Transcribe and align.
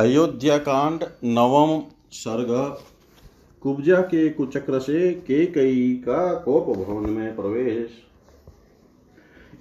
अयोध्या 0.00 0.56
कांड 0.58 1.02
नवम 1.24 1.80
सर्ग। 2.10 2.50
कुब्जा 3.62 4.00
के 4.00 4.28
कुचक्र 4.28 4.78
से 4.78 5.10
के 5.12 5.44
कई 5.46 5.90
का 5.96 6.34
कोप 6.34 6.68
भवन 6.76 7.10
में 7.10 7.36
प्रवेश। 7.36 7.90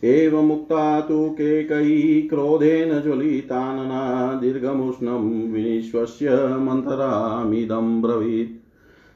एवं 0.04 0.44
मुक्ता 0.44 1.02
तु 1.02 1.30
के 1.30 1.64
कई 1.64 2.22
क्रोधेन 2.22 3.00
ज्वलितानना 3.02 4.34
दीर्घमुष्णं 4.34 5.26
विनिश्वस्य 5.52 6.30
मंथरामिदं 6.60 8.02
ब्रवीत। 8.02 8.62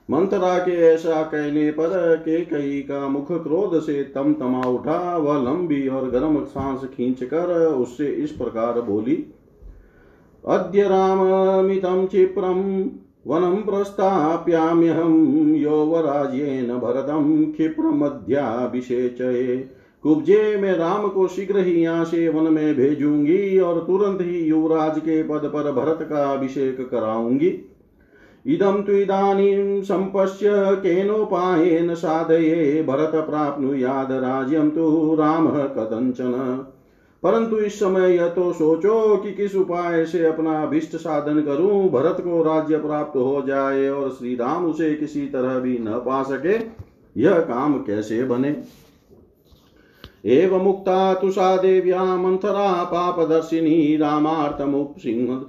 मंथरा 0.09 0.57
के 0.57 0.71
ऐसा 0.71 1.21
कहने 1.23 1.69
पर 1.71 2.15
के 2.15 2.43
कई 2.45 2.81
का 2.81 3.07
मुख 3.07 3.31
क्रोध 3.43 3.79
से 3.81 4.03
तम 4.15 4.33
तमा 4.33 4.61
उठा, 4.61 5.17
वह 5.17 5.43
लंबी 5.43 5.87
और 5.87 6.09
गर्म 6.09 6.43
सांस 6.45 6.83
खींच 6.85 7.23
कर 7.23 7.55
उससे 7.65 8.07
इस 8.07 8.31
प्रकार 8.31 8.81
बोली 8.81 9.15
अद्य 10.47 10.83
राममितं 10.83 12.05
क्षिप्रं 12.05 12.89
वनं 13.27 13.61
प्रस्थाप्याम्यहं 13.61 15.55
यौवराज्येन 15.55 16.79
भरतं 16.79 17.51
क्षिप्रमध्याभिषेचये। 17.51 19.69
कुब्जे 20.03 20.57
में 20.57 20.73
राम 20.73 21.07
को 21.07 21.27
शीघ्र 21.27 21.59
ही 21.59 21.73
यहाँ 21.73 22.05
से 22.05 22.29
वन 22.29 22.53
में 22.53 22.75
भेजूँगी 22.75 23.59
और 23.59 23.79
तुरंत 23.79 24.21
ही 24.21 24.39
युवराज 24.39 24.99
के 24.99 25.23
पद 25.23 25.41
पर 25.45 25.71
भरत 25.71 26.07
का 26.09 26.33
अभिषेक 26.33 26.89
कराऊँगी। 26.89 27.69
इदं 28.45 28.83
तु 28.83 28.91
इदानीं 28.91 29.81
सम्पश्य 29.81 30.49
केनोपायेन 30.55 31.95
साधये, 31.95 32.83
भरत 32.83 33.29
प्राप्नुयाद 33.29 34.11
राज्यं 34.11 34.69
तु 34.69 35.17
रामः 35.19 35.51
कथञ्चन 35.51 36.65
परंतु 37.23 37.57
इस 37.57 37.79
समय 37.79 38.15
यह 38.15 38.27
तो 38.27 38.53
सोचो 38.53 39.17
कि 39.17 39.31
किस 39.31 39.55
उपाय 39.55 40.05
से 40.05 40.25
अपना 40.25 40.63
अभिष्ट 40.63 40.95
साधन 40.95 41.41
करूँ, 41.41 41.89
भरत 41.89 42.17
को 42.19 42.43
राज्य 42.43 42.77
प्राप्त 42.77 43.17
हो 43.17 43.43
जाए 43.47 43.89
और 43.89 44.09
श्री 44.09 44.35
राम 44.35 44.65
उसे 44.65 44.95
किसी 44.95 45.25
तरह 45.25 45.59
भी 45.59 45.77
न 45.77 46.01
पा 46.05 46.23
सके, 46.23 46.83
यह 47.21 47.39
काम 47.39 47.77
कैसे 47.77 48.23
बने? 48.23 48.63
एवं 50.25 50.63
मुक्ता 50.63 51.13
तुषा 51.13 51.57
देव्या 51.57 52.03
मंथरा 52.03 52.83
पापदर्शिनी 52.83 53.97
रामार्थमुपसिंह 53.97 55.45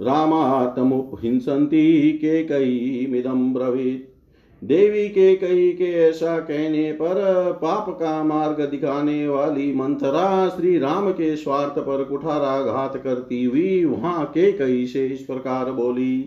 रामार्थमुपहिंसन्ति 0.00 2.12
के 2.12 2.44
कई 2.44 3.06
मिदम 3.10 3.54
ब्रवीत। 3.54 4.12
देवी 4.62 5.08
के 5.08 5.34
कई 5.36 5.70
के 5.72 5.92
ऐसा 6.00 6.38
कहने 6.38 6.92
पर 6.92 7.18
पाप 7.62 7.88
का 8.00 8.22
मार्ग 8.24 8.60
दिखाने 8.60 9.26
वाली 9.28 9.72
मंथरा 9.74 10.48
श्री 10.48 10.78
राम 10.78 11.10
के 11.10 11.34
स्वार्थ 11.36 11.78
पर 11.78 12.04
कुठाराघात 12.04 12.96
करती 12.96 13.42
हुई 13.44 13.84
वहाँ 13.84 14.24
के 14.26 14.50
कई 14.52 14.86
से 14.86 15.06
इस 15.06 15.20
प्रकार 15.20 15.70
बोली। 15.72 16.18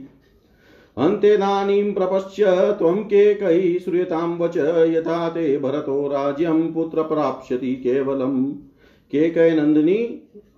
अन्तेदानीं 0.97 1.91
प्रपश्य 1.93 2.45
त्वं 2.79 3.03
के 3.03 3.33
कई 3.35 3.77
श्रूयतां 3.79 4.29
वच 4.37 4.57
यथा 4.57 5.27
ते 5.29 5.57
भरतो 5.57 6.07
राज्यं 6.07 6.71
पुत्र 6.73 7.03
प्राप्स्यति 7.03 7.73
केवलम्। 7.75 8.45
के 9.11 9.29
कई 9.29 9.55
नंदिनी 9.55 9.97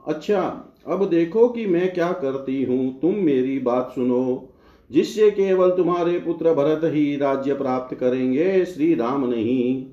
अच्छा 0.07 0.41
अब 0.87 1.09
देखो 1.09 1.47
कि 1.49 1.65
मैं 1.65 1.93
क्या 1.93 2.11
करती 2.13 2.63
हूँ, 2.63 2.99
तुम 3.01 3.15
मेरी 3.15 3.59
बात 3.59 3.91
सुनो। 3.95 4.47
जिससे 4.91 5.31
केवल 5.31 5.69
तुम्हारे 5.69 6.19
पुत्र 6.19 6.53
भरत 6.53 6.81
ही 6.83 7.15
राज्य 7.15 7.53
प्राप्त 7.53 7.95
करेंगे 7.95 8.65
श्री 8.65 8.95
राम 8.95 9.29
नहीं। 9.29 9.85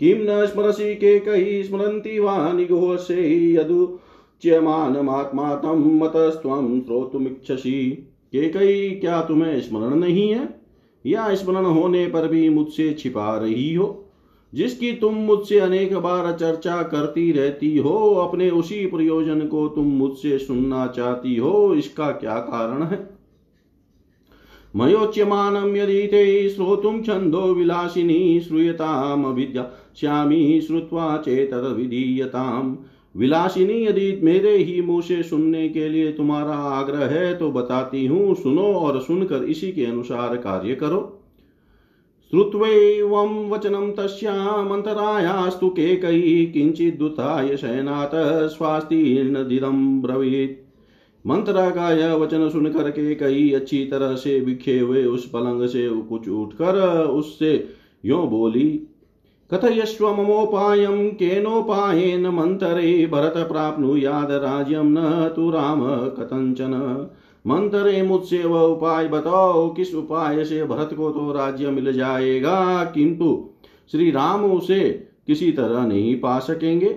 किम 0.00 0.18
न 0.22 0.46
स्मरसी 0.46 0.94
के 0.94 1.18
कही 1.18 1.64
स्मरती 1.64 2.18
वा 2.18 2.52
निगोह 2.52 2.96
से 2.96 3.52
यदुच्यमानमात्मा 3.52 5.54
तम 5.54 6.04
मतस्त्वं 6.04 6.80
श्रोतुमिच्छसी। 6.80 8.06
के 8.32 8.48
कई 8.48 8.90
क्या 8.90 9.22
तुम्हें 9.22 9.60
स्मरण 9.60 9.94
नहीं 9.94 10.30
है? 10.30 10.60
या 11.06 11.34
स्मरण 11.34 11.64
होने 11.64 12.06
पर 12.06 12.28
भी 12.28 12.48
मुझसे 12.48 12.92
छिपा 12.92 13.38
रही 13.38 13.74
हो? 13.74 14.10
जिसकी 14.54 14.92
तुम 14.92 15.14
मुझसे 15.14 15.58
अनेक 15.58 15.96
बार 15.96 16.32
चर्चा 16.32 16.82
करती 16.82 17.32
रहती 17.32 17.76
हो, 17.76 18.14
अपने 18.14 18.50
उसी 18.50 18.86
प्रयोजन 18.86 19.40
को 19.40 19.68
तुम 19.68 19.84
मुझसे 19.84 20.38
सुनना 20.38 20.86
चाहती 20.86 21.36
हो, 21.36 21.74
इसका 21.74 22.10
क्या 22.10 22.34
कारण 22.34 22.82
है? 22.82 23.19
मयोच्यमानं 24.76 25.76
यदि 25.76 26.06
ते 26.06 26.48
श्रोतुं 26.48 27.02
छन्दो 27.02 27.54
विलासिनी 27.54 28.40
श्रूयतामभिद्यास्यामि 28.40 30.60
श्रुत्वा 30.66 31.16
चेतद्विधीयताम् 31.16 32.76
विलासिनी 33.16 33.86
यदि 33.86 34.20
मेरे 34.22 34.56
ही 34.56 34.82
मुँह 34.82 35.00
से 35.00 35.22
सुनने 35.22 35.68
के 35.68 35.88
लिए 35.88 36.12
तुम्हारा 36.12 36.72
आग्रह 36.72 37.06
है 37.06 37.34
तो 37.34 37.50
बताती 37.50 38.06
हूँ, 38.06 38.34
सुनो 38.34 38.62
और 38.62 39.00
सुनकर 39.00 39.44
इसी 39.44 39.72
के 39.72 39.84
अनुसार 39.84 40.36
कार्य 40.36 40.74
करो। 40.74 41.16
श्रुत्वैवं 42.32 43.50
वचनं 43.50 43.92
तस्यामन्तरायास्तु 43.92 45.68
केकयी 45.68 46.46
किञ्चिदुत्थाय 46.46 47.56
शयनात् 47.56 48.48
स्वास्तीर्णदिदं 48.48 50.02
ब्रवीत्। 50.02 50.59
मंत्रा 51.24 51.68
का 51.70 51.90
यह 51.92 52.14
वचन 52.14 52.48
सुन 52.48 52.66
करके 52.66 53.14
कई 53.14 53.50
अच्छी 53.50 53.84
तरह 53.84 54.14
से 54.14 54.40
बिखे 54.40 54.78
हुए 54.78 55.04
उस 55.04 55.28
पलंग 55.28 55.66
से 55.68 55.88
कुछ 55.88 56.28
उठकर 56.28 56.78
उससे 57.04 57.52
यो 58.04 58.18
बोली, 58.18 58.68
कथयस्व 59.50 60.08
ममोपायं 60.14 61.10
केनोपायेन 61.10 62.26
मंतरे 62.26 63.06
भरत 63.06 63.34
प्राप्नुयाद 63.48 64.30
राज्यम 64.32 64.86
न 64.98 65.28
तु 65.36 65.50
राम 65.50 65.84
कथंचन 66.08 66.74
मंतरे 67.46 68.02
मुझसे 68.02 68.42
वह 68.44 68.60
उपाय 68.60 69.08
बताओ, 69.08 69.68
किस 69.70 69.94
उपाय 69.94 70.44
से 70.44 70.64
भरत 70.64 70.94
को 70.94 71.10
तो 71.10 71.32
राज्य 71.32 71.70
मिल 71.70 71.92
जाएगा? 71.92 72.84
किंतु 72.84 73.50
श्री 73.92 74.10
राम 74.10 74.44
उसे 74.44 74.80
किसी 75.26 75.50
तरह 75.52 75.86
नहीं 75.86 76.14
पा 76.20 76.38
सकेंगे। 76.38 76.88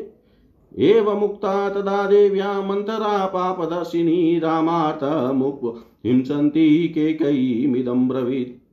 एव 0.79 1.19
मुक्ता 1.19 1.69
तदा 1.69 2.07
देव्या 2.07 2.61
मन्तरा 2.61 3.25
पापदर्शिनी 3.25 4.39
रामार्थमुपहिंसन्ति 4.39 6.87
केकयीमिदं 6.87 8.07
ब्रवीत् 8.07 8.63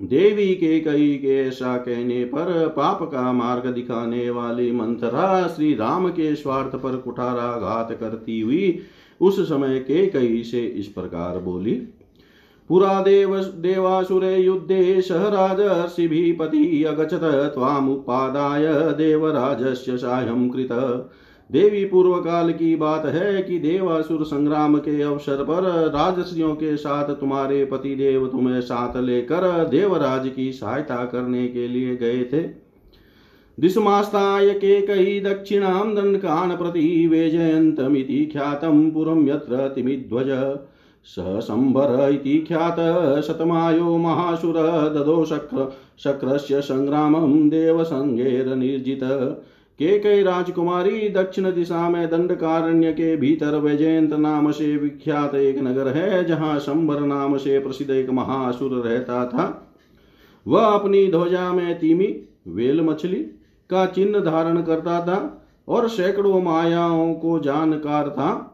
देवी 0.00 0.54
के 0.54 0.80
कई 0.80 1.16
के 1.16 1.48
ऐसा 1.48 1.76
कहने 1.76 2.24
पर 2.24 2.68
पाप 2.68 3.02
का 3.02 3.32
मार्ग 3.32 3.66
दिखाने 3.66 4.30
वाली 4.30 4.72
मंथरा 4.72 5.48
श्री 5.48 5.74
राम 5.74 6.08
के 6.08 6.36
स्वार्थ 6.36 6.76
पर 6.76 6.96
कुठाराघात 6.96 7.96
करती 8.00 8.40
हुई 8.40 8.80
उस 9.20 9.48
समय 9.48 9.78
के 9.78 10.06
कई 10.06 10.42
से 10.42 10.66
इस 10.66 10.86
प्रकार 10.86 11.38
बोली 11.38 11.88
पुरा 12.70 13.00
देव, 13.00 13.36
देवासुरे 13.38 14.36
युद्धे 14.36 15.00
सह 15.00 15.28
राजर्षिभिः 15.28 16.36
पति 16.38 16.84
अगच्छत 16.84 17.20
त्वामुपादाय 17.54 18.66
देवराजस्य 18.92 19.96
सायं 19.96 20.48
कृत। 20.48 20.68
देवी 21.50 21.84
पूर्व 21.84 22.14
काल 22.14 22.52
की 22.52 22.76
बात 22.76 23.06
है 23.06 23.42
कि 23.42 23.58
देवासुर 23.58 24.24
संग्राम 24.24 24.76
के 24.78 25.00
अवसर 25.02 25.42
पर 25.42 25.62
राजसियों 25.88 26.54
के 26.54 26.76
साथ 26.76 27.08
तुम्हारे 27.14 27.64
पति 27.64 27.94
देव 27.94 28.26
तुम्हें 28.26 28.60
साथ 28.60 28.96
लेकर 28.96 29.68
देवराज 29.68 30.28
की 30.28 30.52
सहायता 30.52 31.04
करने 31.04 31.46
के 31.48 31.68
लिए 31.68 31.96
गए 31.96 32.24
थे। 32.24 32.42
दिशमास्ताय 33.58 34.50
के 34.50 34.80
कई 34.86 35.20
दक्षिणां 35.20 35.94
दण्डकान् 35.94 36.56
प्रति 36.56 37.06
वेजयन्तमिति 37.06 38.24
ख्यातं 38.32 38.90
पुरं 38.90 39.28
यत्र 39.28 39.68
तिमिध्वज। 39.68 40.30
स 41.06 41.40
शम्बर 41.48 42.10
इति 42.12 42.38
ख्यात 42.48 42.76
शतमायो 43.22 43.96
महासुर 43.96 44.54
ददो 44.90 45.24
शक्र, 45.24 45.72
शक्रस्य 45.98 46.60
सङ्ग्रामं 46.60 47.48
देवसङ्गेरनिर्जित 47.48 49.00
के 49.78 49.98
कई 49.98 50.22
राजकुमारी 50.22 51.08
दक्षिण 51.08 51.52
दिशा 51.52 51.88
में 51.88 52.10
दंडकारण्य 52.10 52.92
के 52.92 53.16
भीतर 53.16 53.54
वैजयंत 53.54 54.12
नाम 54.12 54.50
से 54.50 54.76
विख्यात 54.76 55.34
एक 55.34 55.58
नगर 55.58 55.88
है, 55.88 56.24
जहाँ 56.24 56.58
शंबर 56.58 57.00
नाम 57.00 57.36
से 57.36 57.58
प्रसिद्ध 57.58 57.90
एक 57.90 58.10
महासुर 58.10 58.70
रहता 58.70 59.26
था। 59.26 59.72
वह 60.46 60.62
अपनी 60.62 61.06
ध्वजा 61.10 61.52
में 61.52 61.78
तीमी, 61.78 62.06
वेल 62.48 62.80
मछली 62.80 63.22
का 63.70 63.86
चिन्ह 63.86 64.20
धारण 64.20 64.62
करता 64.62 65.00
था 65.00 65.46
और 65.68 65.88
सैकड़ों 65.88 66.42
मायाओं 66.42 67.14
को 67.14 67.38
जानकार 67.38 68.08
था। 68.08 68.53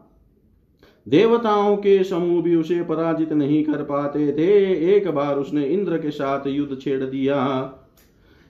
देवताओं 1.07 1.75
के 1.77 2.03
समूह 2.03 2.41
भी 2.41 2.55
उसे 2.55 2.83
पराजित 2.83 3.33
नहीं 3.33 3.63
कर 3.63 3.83
पाते 3.83 4.31
थे। 4.31 4.73
एक 4.95 5.11
बार 5.11 5.35
उसने 5.35 5.63
इंद्र 5.63 5.97
के 5.97 6.11
साथ 6.11 6.47
युद्ध 6.47 6.77
छेड़ 6.81 7.03
दिया। 7.03 7.45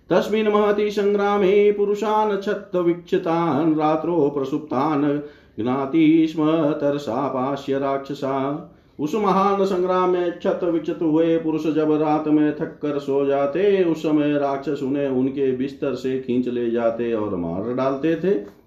तस्मिन् 0.09 0.47
महति 0.47 0.91
सङ्ग्रामे 0.91 1.71
पुरुषान् 1.71 2.41
छत्तवीक्षितान् 2.41 3.75
रात्रो 3.75 4.29
प्रसुप्तान् 4.29 5.19
ज्ञाति 5.63 6.27
स्म 6.29 6.51
तरसापास्य 6.71 7.79
राक्षसा। 7.79 8.67
उस 8.99 9.15
महान 9.15 9.65
संग्राम 9.65 10.09
में 10.09 10.31
क्षत 10.31 10.59
विक्षत 10.63 10.99
हुए 11.01 11.37
पुरुष 11.37 11.67
जब 11.67 11.91
रात 11.91 12.27
में 12.27 12.55
थक 12.55 12.79
कर 12.81 12.99
सो 12.99 13.25
जाते, 13.25 13.83
उस 13.83 14.03
समय 14.03 14.37
राक्षस 14.37 14.83
उन्हें 14.83 15.07
उनके 15.07 15.51
बिस्तर 15.51 15.95
से 15.95 16.19
खींच 16.19 16.47
ले 16.47 16.71
जाते 16.71 17.13
और 17.13 17.35
मार 17.35 17.73
डालते 17.73 18.15
थे। 18.15 18.60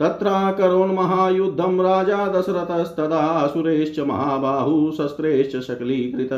तत्राकरोन्महायुद्धं 0.00 1.80
राजा 1.80 2.26
दशरथस्तदा 2.28 3.46
सुरेश्च 3.46 4.00
महाबाहु 4.00 4.92
शस्त्रेश्च 4.92 5.56
सकलीकृत 5.56 6.32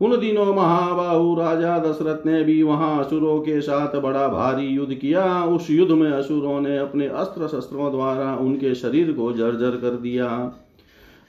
उन 0.00 0.16
दिनों 0.20 0.54
महाबाहु 0.54 1.34
राजा 1.34 1.78
दशरथ 1.78 2.26
ने 2.26 2.42
भी 2.44 2.62
वहाँ 2.62 3.04
असुरों 3.04 3.38
के 3.38 3.60
साथ 3.60 4.00
बड़ा 4.00 4.26
भारी 4.28 4.66
युद्ध 4.66 4.94
किया। 4.94 5.44
उस 5.44 5.70
युद्ध 5.70 5.92
में 5.92 6.10
असुरों 6.10 6.60
ने 6.60 6.78
अपने 6.78 7.06
अस्त्र 7.06 7.48
शस्त्रों 7.48 7.90
द्वारा 7.90 8.34
उनके 8.36 8.74
शरीर 8.74 9.12
को 9.12 9.32
जर्जर 9.32 9.76
कर 9.76 9.96
दिया। 9.96 10.28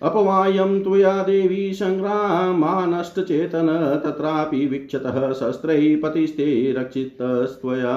अपवायं 0.01 0.83
त्वया 0.83 1.23
देवी 1.23 1.73
चेतन 1.73 3.67
तत्रापि 4.05 4.65
विक्षतः 4.65 5.31
शस्त्रैः 5.31 6.01
पतिस्ते 6.01 6.75
रक्षितस्त्वया। 6.77 7.95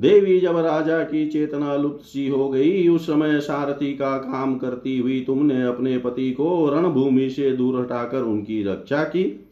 देवी 0.00 0.40
जब 0.40 0.56
राजा 0.56 0.98
की 0.98 1.28
चेतना 1.28 1.76
लुप्त 1.76 2.04
सी 2.04 2.28
हो 2.28 2.48
गई, 2.48 2.88
उस 2.88 3.06
समय 3.06 3.40
सारथी 3.40 3.92
का 3.92 4.18
काम 4.18 4.58
करती 4.58 4.98
हुई 4.98 5.20
तुमने 5.20 5.62
अपने 5.62 5.98
पति 5.98 6.30
को 6.30 6.70
रणभूमि 6.70 7.30
से 7.30 7.52
दूर 7.52 7.80
हटाकर 7.80 8.22
उनकी 8.22 8.62
रक्षा 8.62 9.02
की। 9.04 9.48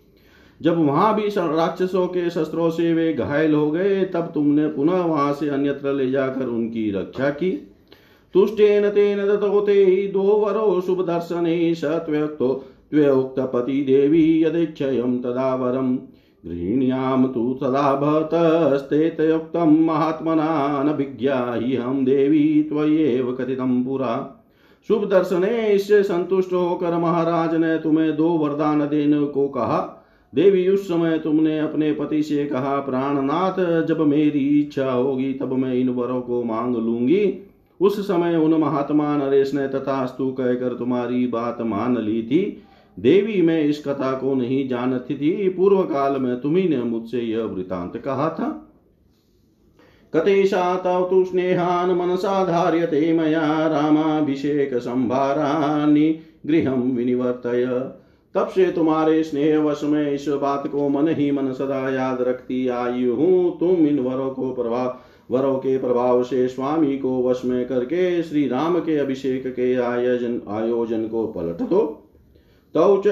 जब 0.62 0.86
वहाँ 0.86 1.14
भी 1.16 1.28
राक्षसों 1.28 2.06
के 2.06 2.30
शस्त्रों 2.30 2.70
से 2.70 2.94
वे 2.94 3.12
घायल 3.12 3.54
हो 3.54 3.70
गए, 3.70 4.04
तब 4.04 4.30
तुमने 4.34 4.68
पुनः 4.68 5.02
वहाँ 5.02 5.32
से 5.32 5.48
अन्यत्र 5.48 5.92
ले 5.92 6.10
जाकर 6.10 6.46
उनकी 6.46 6.90
रक्षा 6.90 7.30
की। 7.30 7.50
तुष्टेन 8.34 8.90
तेन 8.90 9.18
दतोते 9.18 10.06
दो 10.06 10.22
वरो 10.22 10.80
शुभ 10.80 11.06
दर्शने 11.06 11.74
सत्व्यक्तो 11.74 12.64
त्वयोक्तपति 12.90 13.82
देवी 13.82 14.42
यदेक्षयं 14.42 15.18
तदा 15.18 15.54
वरम्। 15.54 15.98
गृहिण्यां 16.46 17.26
तु 17.26 17.58
सदा 17.60 17.94
भवतस्तेतयुक्तं 17.94 19.84
महात्मना 19.84 20.82
देवी 22.02 22.62
त्वयेव 22.62 23.32
कथितं 23.32 23.84
पुरा। 23.84 24.12
शुभ 24.88 25.04
दर्शने 25.04 25.72
इससे 25.72 26.02
संतुष्ट 26.02 26.52
होकर 26.52 26.98
महाराज 26.98 27.54
ने 27.54 27.78
तुम्हें 27.78 28.16
दो 28.16 28.28
वरदान 28.28 28.88
देने 28.88 29.26
को 29.26 29.48
कहा। 29.48 29.96
देवी 30.34 30.68
उस 30.68 30.88
समय 30.88 31.18
तुमने 31.18 31.58
अपने 31.58 31.92
पति 31.92 32.22
से 32.22 32.46
कहा, 32.46 32.80
प्राणनाथ, 32.80 33.86
जब 33.86 34.00
मेरी 34.00 34.60
इच्छा 34.60 34.92
होगी, 34.92 35.32
तब 35.32 35.52
मैं 35.52 35.74
इन 35.74 35.88
वरों 35.88 36.20
को 36.20 36.42
मांग 36.44 36.76
लूँगी। 36.76 37.46
उस 37.80 38.00
समय 38.08 38.36
उन 38.36 38.54
महात्मा 38.54 39.16
नरेश 39.16 39.54
ने 39.54 39.68
तथास्तु 39.68 40.30
कहकर 40.32 40.74
तुम्हारी 40.74 41.26
बात 41.26 41.60
मान 41.60 41.98
ली 41.98 42.22
थी। 42.22 42.62
देवी, 42.98 43.42
मैं 43.42 43.62
इस 43.62 43.84
कथा 43.84 44.12
को 44.12 44.34
नहीं 44.34 44.68
जानती 44.68 45.14
थी। 45.14 45.48
पूर्व 45.48 45.82
काल 45.82 46.20
में 46.20 46.40
तुम्ही 46.40 46.68
ने 46.68 46.76
मुझसे 46.76 47.20
यह 47.20 47.44
वृतांत 47.44 47.96
कहा 47.96 48.28
था। 48.28 48.66
कतेशा 50.14 50.76
तव 50.76 51.06
तु 51.10 51.24
स्नेहान् 51.24 51.98
धार्यते 52.46 53.12
मया 53.12 54.78
संभारानि 54.78 56.18
गृह 56.46 56.70
विनिवर्तय। 56.70 57.92
तब 58.34 58.46
से 58.48 58.72
तुम्हारे 58.72 59.22
स्नेह 59.22 59.58
वश 59.58 59.80
में 59.84 60.12
इस 60.12 60.28
बात 60.28 60.66
को 60.66 60.88
मन 60.88 61.08
ही 61.08 61.30
मन 61.30 61.52
सदा 61.52 61.90
याद 61.90 62.22
रखती 62.22 62.68
आई 62.68 63.04
हूँ। 63.04 63.58
तुम 63.58 63.70
इन 63.70 63.98
वरों 63.98 64.30
को 64.30 64.54
प्रभाव 64.54 64.98
वरों 65.30 65.54
के 65.54 65.78
प्रभाव 65.78 66.22
से 66.22 66.48
स्वामी 66.48 66.98
को 66.98 67.28
वश 67.28 67.42
में 67.44 67.66
करके 67.66 68.22
श्री 68.22 68.48
राम 68.48 68.78
के 68.78 68.96
अभिषेक 68.96 69.46
के 69.46 69.74
आयोजन 69.74 70.40
आयोजन 70.48 71.08
को 71.08 71.26
पलट 71.26 71.68
दो। 71.68 71.99
तौ 72.74 72.96
च 72.96 73.06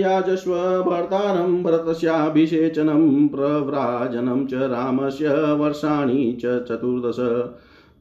याजस्व 0.00 0.52
भर्तारं 0.82 1.62
भरतस्याभिषेचनं 1.62 3.28
प्रव्राजनं 3.28 4.46
च 4.46 4.54
रामस्य 4.54 5.28
वर्षाणि 5.52 6.38
च 6.40 6.40
चतुर्दश। 6.40 7.16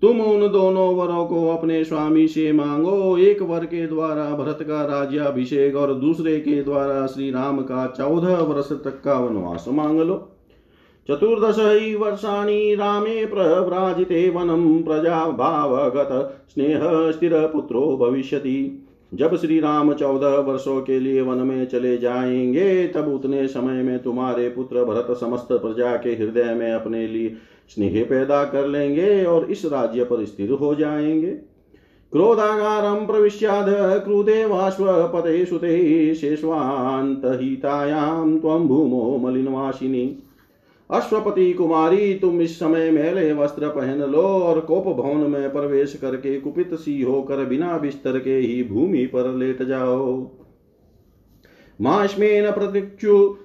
तुम 0.01 0.21
उन 0.21 0.47
दोनों 0.47 0.95
वरों 0.95 1.25
को 1.25 1.47
अपने 1.49 1.83
स्वामी 1.83 2.27
से 2.27 2.51
मांगो, 2.51 3.17
एक 3.17 3.41
वर 3.41 3.65
के 3.65 3.87
द्वारा 3.87 4.25
भरत 4.29 4.57
का 4.61 4.85
राज्याभिषेक 4.85 5.75
और 5.75 5.93
दूसरे 5.93 6.39
के 6.39 6.63
द्वारा 6.63 7.05
श्री 7.07 7.31
राम 7.31 7.61
का 7.61 7.93
चौदह 7.97 8.35
वर्ष 8.35 8.71
तक 8.71 9.01
का 9.05 9.13
वनवास 9.13 9.65
मांग 9.67 9.99
लो। 9.99 10.33
चतुर्दश 11.09 11.55
ही 11.59 11.95
वर्षाणी 11.95 12.75
रामे 12.75 13.25
प्रव्राजिते 13.25 14.29
वनं 14.29 14.83
प्रजा 14.83 15.25
भावगत 15.25 16.41
स्नेह 16.49 17.11
स्थिर 17.11 17.47
पुत्रो 17.47 17.97
भविष्यति। 17.97 18.86
जब 19.13 19.35
श्री 19.35 19.59
राम 19.59 19.93
चौदह 19.93 20.27
वर्षों 20.27 20.81
के 20.81 20.99
लिए 20.99 21.21
वन 21.21 21.37
में 21.37 21.65
चले 21.65 21.97
जाएँगे, 21.97 22.87
तब 22.87 23.13
उतने 23.13 23.47
समय 23.47 23.83
में 23.83 24.03
तुम्हारे 24.03 24.49
पुत्र 24.49 24.83
भरत 24.83 25.17
समस्त 25.17 25.47
प्रजा 25.51 25.95
के 25.95 26.09
हृदय 26.09 26.43
में 26.43 26.71
अपने 26.71 27.07
लिए 27.07 27.35
स्नेह 27.69 28.07
पैदा 28.09 28.43
कर 28.43 28.67
लेंगे 28.67 29.25
और 29.25 29.51
इस 29.51 29.65
राज्य 29.65 30.03
पर 30.03 30.25
स्थिर 30.25 30.51
हो 30.51 30.75
जाएँगे। 30.75 31.57
क्रोधागारं 32.11 33.05
प्रविश्याद 33.05 34.03
क्रुदेवाश्वपते 34.03 35.45
सुते 35.45 36.15
शेष्वान्तहितायां 36.15 38.39
त्वं 38.39 38.67
भूमो 38.67 39.21
मलिनवासिनी। 39.23 40.23
अश्वपति 40.91 41.53
कुमारी, 41.53 42.13
तुम 42.13 42.41
इस 42.41 42.59
समय 42.59 42.91
मेले 42.91 43.33
वस्त्र 43.33 43.69
पहन 43.69 43.99
लो 43.99 44.21
और 44.21 44.59
कोप 44.59 44.87
भवन 44.87 45.29
में 45.31 45.51
प्रवेश 45.51 45.95
करके 45.95 46.39
कुपित 46.39 46.73
सी 46.73 47.01
होकर 47.01 47.45
बिना 47.45 47.77
बिस्तर 47.77 48.19
के 48.19 48.35
ही 48.37 48.63
भूमि 48.63 49.05
पर 49.05 49.35
लेट 49.35 49.63
जाओ। 49.63 50.31
माश्मेन 51.81 52.51
प्रतीक्षु, 52.51 53.35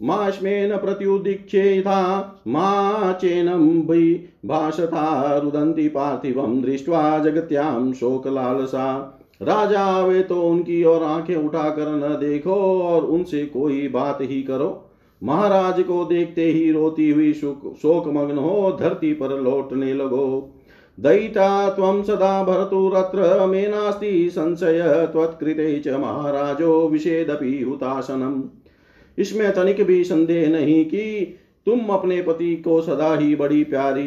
माश्मेन 0.00 0.76
प्रत्युदीक्षेथा 0.76 2.42
मा 2.48 3.12
चेनं 3.12 3.82
वै 3.82 4.28
भाषता 4.46 5.40
पार्थिवं 5.88 6.62
दृष्ट्वा 6.62 7.18
जगत्यां 7.18 7.92
शोकलालसा। 7.92 9.18
राजा, 9.42 10.06
वे 10.06 10.22
तो 10.22 10.42
उनकी 10.42 10.84
और 10.84 11.02
आँखें 11.02 11.36
उठाकर 11.36 11.88
न 11.88 12.20
देखो 12.20 12.82
और 12.82 13.04
उनसे 13.04 13.46
कोई 13.46 13.88
बात 13.88 14.18
ही 14.20 14.42
करो। 14.42 14.88
महाराज 15.22 15.82
को 15.82 16.04
देखते 16.04 16.44
ही 16.44 16.70
रोती 16.72 17.10
हुई 17.10 17.32
शोक 17.32 18.08
मग्न 18.08 18.38
हो, 18.38 18.76
धरती 18.80 19.12
पर 19.12 19.40
लौटने 19.40 19.92
लगो। 19.94 20.58
दयिता 21.00 21.68
त्वं 21.70 22.02
सदा 22.02 22.42
भरतुरत्र 22.44 23.46
मे 23.46 23.66
नास्ति 23.66 24.30
संशय, 24.30 25.08
त्वत्कृते 25.12 25.78
च 25.78 25.88
महाराजो 25.88 26.88
विषेदपि 26.88 27.62
हुतासनम् 27.62 28.42
इसमें 29.18 29.50
तनिक 29.52 29.82
भी 29.82 30.02
संदेह 30.04 30.48
नहीं 30.48 30.84
कि 30.84 31.38
तुम 31.66 31.80
अपने 31.86 32.20
पति 32.22 32.54
को 32.56 32.80
सदा 32.80 33.14
ही 33.16 33.34
बड़ी 33.36 33.64
प्यारी 33.64 34.06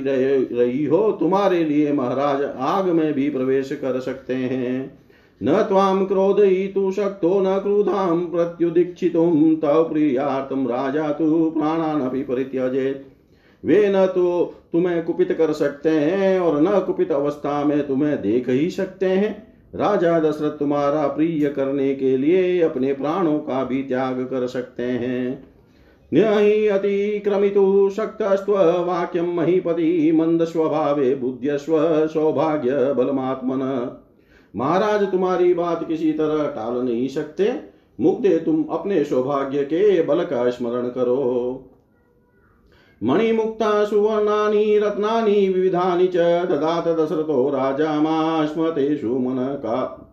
रही 0.52 0.86
हो। 0.86 1.12
तुम्हारे 1.12 1.64
लिए 1.64 1.92
महाराज 1.94 2.44
आग 2.60 2.86
में 2.86 3.14
भी 3.14 3.30
प्रवेश 3.30 3.72
कर 3.72 4.00
सकते 4.00 4.34
हैं। 4.34 5.05
न 5.44 5.62
त्वां 5.62 6.06
क्रोधयितु 6.06 6.92
शक्तो 6.92 7.40
न 7.40 7.60
क्रुधां 7.60 8.26
प्रत्युदीक्षितुं 8.26 9.56
तव 9.56 9.84
प्रियार्थं 9.84 10.68
राजा 10.68 11.12
तु 11.12 11.52
प्राणानपि 11.58 12.24
परित्यजेत्। 12.24 13.66
वे 13.66 13.90
न 13.90 14.06
तो 14.06 14.54
तुम्हें 14.74 15.04
कुपित 15.04 15.32
कर 15.32 15.52
सकते 15.52 15.90
हैं 15.90 16.40
और 16.40 16.62
न 16.62 16.80
कुपित 16.80 17.12
अवस्था 17.12 17.64
में 17.64 17.88
तुम्हें 17.88 18.22
देख 18.22 18.50
ही 18.50 18.70
सकते 18.70 19.06
हैं। 19.06 19.56
राजा 19.76 20.20
दशरथ 20.20 20.52
तुम्हारा 20.52 21.08
प्रिय 21.08 21.50
करने 21.50 21.96
के 21.96 22.18
लिए 22.18 22.62
अपने 22.62 22.94
प्राणों 22.94 23.40
का 23.40 23.64
भी 23.64 23.84
त्याग 23.84 24.20
कर 24.22 24.48
सकते 24.48 24.84
हैं। 24.84 25.48
न्यहि 26.14 26.68
अतिक्रमितु 26.68 27.90
शक्तस्त्व, 27.96 28.54
वाक्यं 28.62 29.36
महीपति 29.36 30.12
मन्दस्वभावे 30.16 31.16
बुद्ध्यस्व, 31.16 32.08
सौभाग्य 32.08 32.94
बलमात्मन। 32.94 33.96
महाराज 34.56 35.12
तुम्हारी 35.12 35.54
बात 35.54 35.88
किसी 35.88 36.12
तरह 36.12 36.48
टाल 36.48 36.74
नहीं 36.74 37.08
सकते। 37.08 37.54
मुग्धे 38.02 38.38
तुम 38.38 38.66
अपने 38.72 39.04
सौभाग्य 39.04 39.64
के 39.64 40.04
बल 40.04 40.24
का 40.24 40.50
स्मरण 40.50 40.88
करो। 40.88 41.64
मणिमुक्ता, 43.04 43.86
सुवर्णानि, 43.86 44.80
रत्नानि, 44.80 45.50
विविधानि 45.50 46.08
च 46.08 46.18
ददात 46.46 46.88
दशरथो 46.88 47.50
राजा 47.50 48.02
मास्मतेषु 48.02 49.20
मन 49.20 49.36
का 49.36 50.12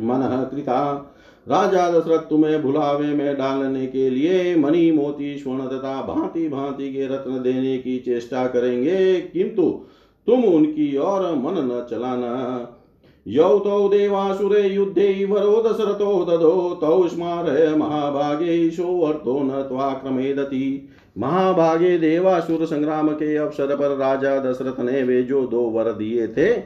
मन 0.00 0.48
कृता। 0.50 1.10
राजा 1.48 1.90
दशरथ 1.90 2.18
तुम्हें 2.18 2.62
भुलावे 2.62 3.06
में 3.06 3.38
डालने 3.38 3.86
के 3.86 4.10
लिए 4.10 4.56
मणि, 4.56 4.90
मोती, 4.90 5.38
स्वर्ण 5.38 5.66
तथा 5.66 6.02
भांति 6.02 6.48
भांति 6.48 6.92
के 6.92 7.06
रत्न 7.06 7.42
देने 7.42 7.78
की 7.78 7.98
चेष्टा 7.98 8.46
करेंगे। 8.46 9.20
किंतु 9.20 9.84
तुम 10.26 10.44
उनकी 10.44 10.96
ओर 10.96 11.20
मन 11.20 11.52
न 11.52 11.86
चलाना। 11.90 12.80
यौ 13.26 13.58
तौ 13.58 13.88
देवासुरे 13.88 14.62
युद्धे 14.68 15.24
वरो 15.24 15.62
दशरथो 15.62 16.24
ददो 16.24 16.78
तौ 16.80 17.08
स्मारय 17.08 17.74
महाभागे 17.76 18.70
सोऽर्थो 18.70 19.40
न 19.42 19.62
त्वाक्रमेदति। 19.62 20.88
महाभागे 21.18 21.98
देवासुर 21.98 22.64
संग्राम 22.66 23.08
के 23.08 23.36
अवसर 23.36 23.76
पर 23.76 23.96
राजा 23.96 24.38
दशरथ 24.38 24.80
ने 24.80 25.02
वे 25.02 25.22
जो 25.22 25.46
दो 25.46 25.60
वर 25.60 25.92
दिए 25.92 26.26
थे, 26.28 26.62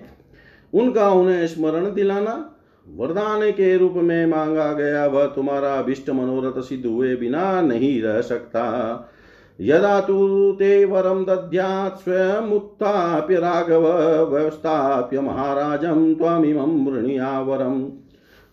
उनका 0.72 1.10
उन्हें 1.10 1.46
स्मरण 1.46 1.94
दिलाना, 1.94 2.54
वरदान 2.86 3.50
के 3.50 3.76
रूप 3.76 3.92
में 3.92 4.26
मांगा 4.26 4.72
गया, 4.72 5.06
वह 5.06 5.26
तुम्हारा 5.26 5.74
अभिष्ट 5.74 6.10
मनोरथ 6.10 6.62
सिद्ध 6.62 6.86
हुए 6.86 7.16
बिना 7.16 7.60
नहीं 7.60 8.02
रह 8.02 8.20
सकता। 8.20 8.64
यदा 9.60 10.00
तु 10.00 10.16
ते 10.58 10.84
वरं 10.84 11.24
दद्यात् 11.24 12.02
स्वयमुत्थाप्य 12.02 13.36
राघव 13.36 13.86
व्यवस्थाप्य 14.30 15.20
महाराजं 15.20 16.14
त्वमिमं 16.14 16.86
वृणीयावरम् 16.86 17.90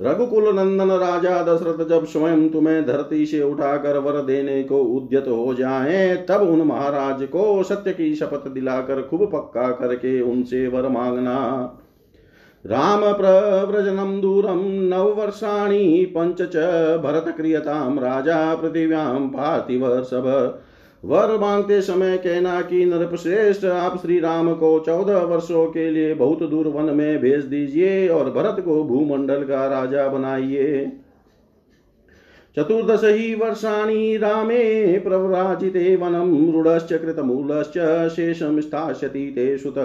रघुकुल 0.01 0.43
नंदन 0.55 0.91
राजा 0.91 1.41
दशरथ 1.43 1.87
जब 1.87 2.05
स्वयं 2.05 2.49
तुम्हें 2.49 2.85
धरती 2.85 3.25
से 3.25 3.41
उठाकर 3.43 3.97
वर 3.97 4.21
देने 4.21 4.63
को 4.63 4.79
उद्यत 4.79 5.27
हो 5.27 5.53
जाए, 5.53 6.15
तब 6.29 6.41
उन 6.41 6.61
महाराज 6.61 7.23
को 7.23 7.63
सत्य 7.63 7.93
की 7.93 8.15
शपथ 8.15 8.47
दिलाकर 8.47 9.01
खूब 9.01 9.25
पक्का 9.33 9.71
करके 9.71 10.21
उनसे 10.21 10.67
वर 10.67 10.87
मांगना। 10.87 11.37
राम 12.65 13.01
प्रव्रजनं 13.13 14.21
दूरं 14.21 14.63
नववर्षाणि 14.89 16.13
पंच 16.15 16.41
च 16.41 16.55
भरत 17.03 17.33
क्रियताम 17.37 17.99
राजा 17.99 18.55
पृथिव्यां 18.55 19.27
पार्थिवर्षभ 19.27 20.25
वर 21.05 21.37
मांगते 21.39 21.81
समय 21.81 22.17
कहना 22.17 22.61
कि, 22.61 22.85
नरपश्रेष्ठ, 22.85 23.65
आप 23.65 24.01
श्री 24.01 24.19
राम 24.19 24.53
को 24.53 24.79
चौदह 24.79 25.17
वर्षों 25.17 25.65
के 25.65 25.91
लिए 25.91 26.13
बहुत 26.13 26.49
दूर 26.49 26.67
वन 26.67 26.95
में 26.95 27.19
भेज 27.19 27.45
दीजिए 27.45 28.07
और 28.07 28.31
भरत 28.31 28.65
को 28.65 28.83
भूमंडल 28.83 29.43
का 29.43 29.67
राजा 29.67 30.07
बनाइए। 30.07 30.91
चतुर्दश 32.59 33.01
ही 33.03 33.35
वर्षाणी 33.35 34.17
रामे 34.17 34.97
प्रव्राजिते 34.99 35.95
वनं, 35.95 36.53
रूढश्च 36.53 36.93
कृतमूलश्च 36.93 38.07
शेषम 38.09 38.59
स्थास्यति 38.59 39.31
ते 39.35 39.57
सुत। 39.57 39.75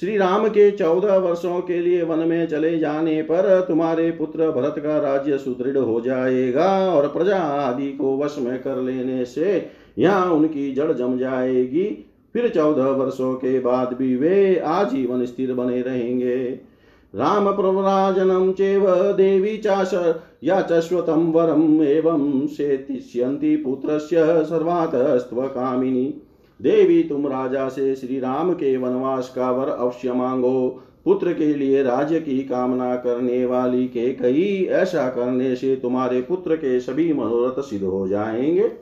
श्री 0.00 0.16
राम 0.16 0.46
के 0.48 0.70
चौदह 0.70 1.16
वर्षों 1.16 1.60
के 1.60 1.78
लिए 1.78 2.02
वन 2.02 2.18
में 2.18 2.46
चले 2.46 2.78
जाने 2.78 3.20
पर 3.22 3.64
तुम्हारे 3.68 4.10
पुत्र 4.10 4.50
भरत 4.50 4.74
का 4.78 4.98
राज्य 4.98 5.38
सुदृढ़ 5.38 5.76
हो 5.76 6.00
जाएगा 6.00 6.68
और 6.90 7.08
प्रजा 7.08 7.38
आदि 7.38 7.90
को 7.92 8.16
वश 8.18 8.36
में 8.38 8.58
कर 8.62 8.76
लेने 8.76 9.24
से 9.24 9.70
यहाँ 9.98 10.32
उनकी 10.32 10.72
जड़ 10.72 10.92
जम 10.92 11.18
जाएगी। 11.18 11.84
फिर 12.34 12.48
चौदह 12.48 12.88
वर्षों 12.94 13.34
के 13.34 13.58
बाद 13.60 13.92
भी 13.92 14.16
वे 14.16 14.58
आजीवन 14.58 15.24
स्थिर 15.24 15.52
बने 15.54 15.80
रहेंगे। 15.82 16.36
राम 17.14 17.52
प्रवराजनम 17.52 18.52
चेव 18.52 18.86
देवी 19.12 19.56
चाश 19.58 19.94
या 20.44 20.60
चश्वतम 20.62 21.30
वरम 21.32 21.82
एवं 21.82 22.46
शेतिष्यन्ति 22.46 23.56
पुत्रस्य 23.56 24.44
सर्वातस्त्व 24.44 25.42
कामिनी 25.48 26.21
देवी 26.62 27.02
तुम 27.02 27.26
राजा 27.26 27.68
से 27.68 27.94
श्री 27.94 28.20
राम 28.20 28.52
के 28.52 28.76
वनवास 28.76 29.32
का 29.36 29.50
वर 29.50 29.68
अवश्य 29.68 30.12
मांगो। 30.12 30.82
पुत्र 31.04 31.32
के 31.32 31.54
लिए 31.54 31.82
राज्य 31.82 32.20
की 32.20 32.38
कामना 32.38 32.96
करने 32.96 33.44
वाली 33.46 33.86
के 33.86 34.12
कई 34.12 34.68
ऐसा 34.70 35.08
करने 35.08 35.56
से 35.56 35.76
तुम्हारे 35.76 36.20
पुत्र 36.20 36.56
के 36.56 36.80
सभी 36.80 37.12
मनोरथ 37.12 37.62
सिद्ध 37.62 37.84
हो 37.84 38.08
जाएँगे। 38.08 38.72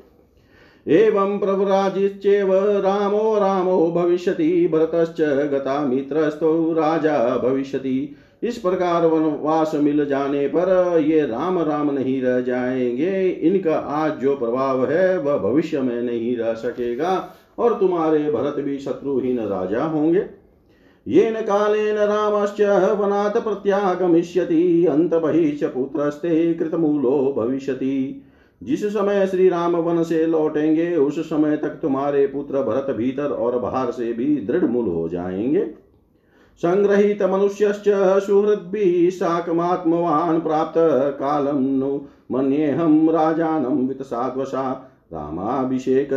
एवं 0.88 1.38
प्रव्राजिश्चेव 1.38 2.54
रामो 2.54 3.38
रामो 3.38 3.90
भविष्यति, 3.90 4.68
भरतश्च 4.68 5.20
गता 5.20 5.87
मित्रस्तो 5.87 6.72
राजा 6.72 7.37
भविष्यति। 7.37 8.16
इस 8.42 8.58
प्रकार 8.58 9.06
वनवास 9.06 9.72
मिल 9.75 10.06
जाने 10.06 10.49
पर 10.49 10.99
ये 11.06 11.20
राम 11.20 11.58
राम 11.58 11.90
नहीं 11.90 12.22
रह 12.22 12.40
जाएँगे। 12.40 13.28
इनका 13.28 13.76
आज 13.76 14.18
जो 14.18 14.37
प्रभाव 14.37 14.90
है, 14.90 15.18
वह 15.18 15.38
भविष्य 15.38 15.80
में 15.80 16.02
नहीं 16.02 16.37
रह 16.37 16.52
सकेगा। 16.54 17.37
और 17.60 17.74
तुम्हारे 17.74 18.30
भरत 18.30 18.64
भी 18.64 18.78
शत्रुहीन 18.78 19.38
राजा 19.38 19.84
होंगे। 19.84 20.26
येन 21.08 21.34
कालेन 21.34 21.96
रामश्च 21.96 22.60
वनात् 23.00 23.44
प्रत्यागमिष्यति 23.44 24.86
अन्तबहिश्च 24.86 25.64
पुत्रस्ते 25.64 26.54
कृतमूलो 26.54 27.34
भविष्यति। 27.36 28.22
जिस 28.62 28.84
समय 28.84 29.26
श्री 29.26 29.48
राम 29.48 29.76
वन 29.76 30.02
से 30.02 30.26
लौटेंगे, 30.26 30.96
उस 30.96 31.18
समय 31.20 31.56
तक 31.56 31.68
तुम्हारे 31.68 32.26
पुत्र 32.26 32.62
भरत 32.62 32.96
भीतर 32.96 33.30
और 33.30 33.58
बाहर 33.58 33.90
से 33.90 34.12
भी 34.12 34.36
दृढ़ 34.36 34.64
मूल 34.64 34.86
हो 34.86 35.08
जाएँगे। 35.08 35.70
संग्रहित 36.56 37.22
मनुष्यश्च 37.22 37.84
सुहृद्भिः 38.26 39.10
साकमात्मवान् 39.10 40.40
प्राप्त 40.40 40.74
कालं 41.20 41.78
नु 41.78 42.00
मन्येऽहं 42.32 43.08
राजानं 43.08 43.88
रामाभिषेक 45.12 46.14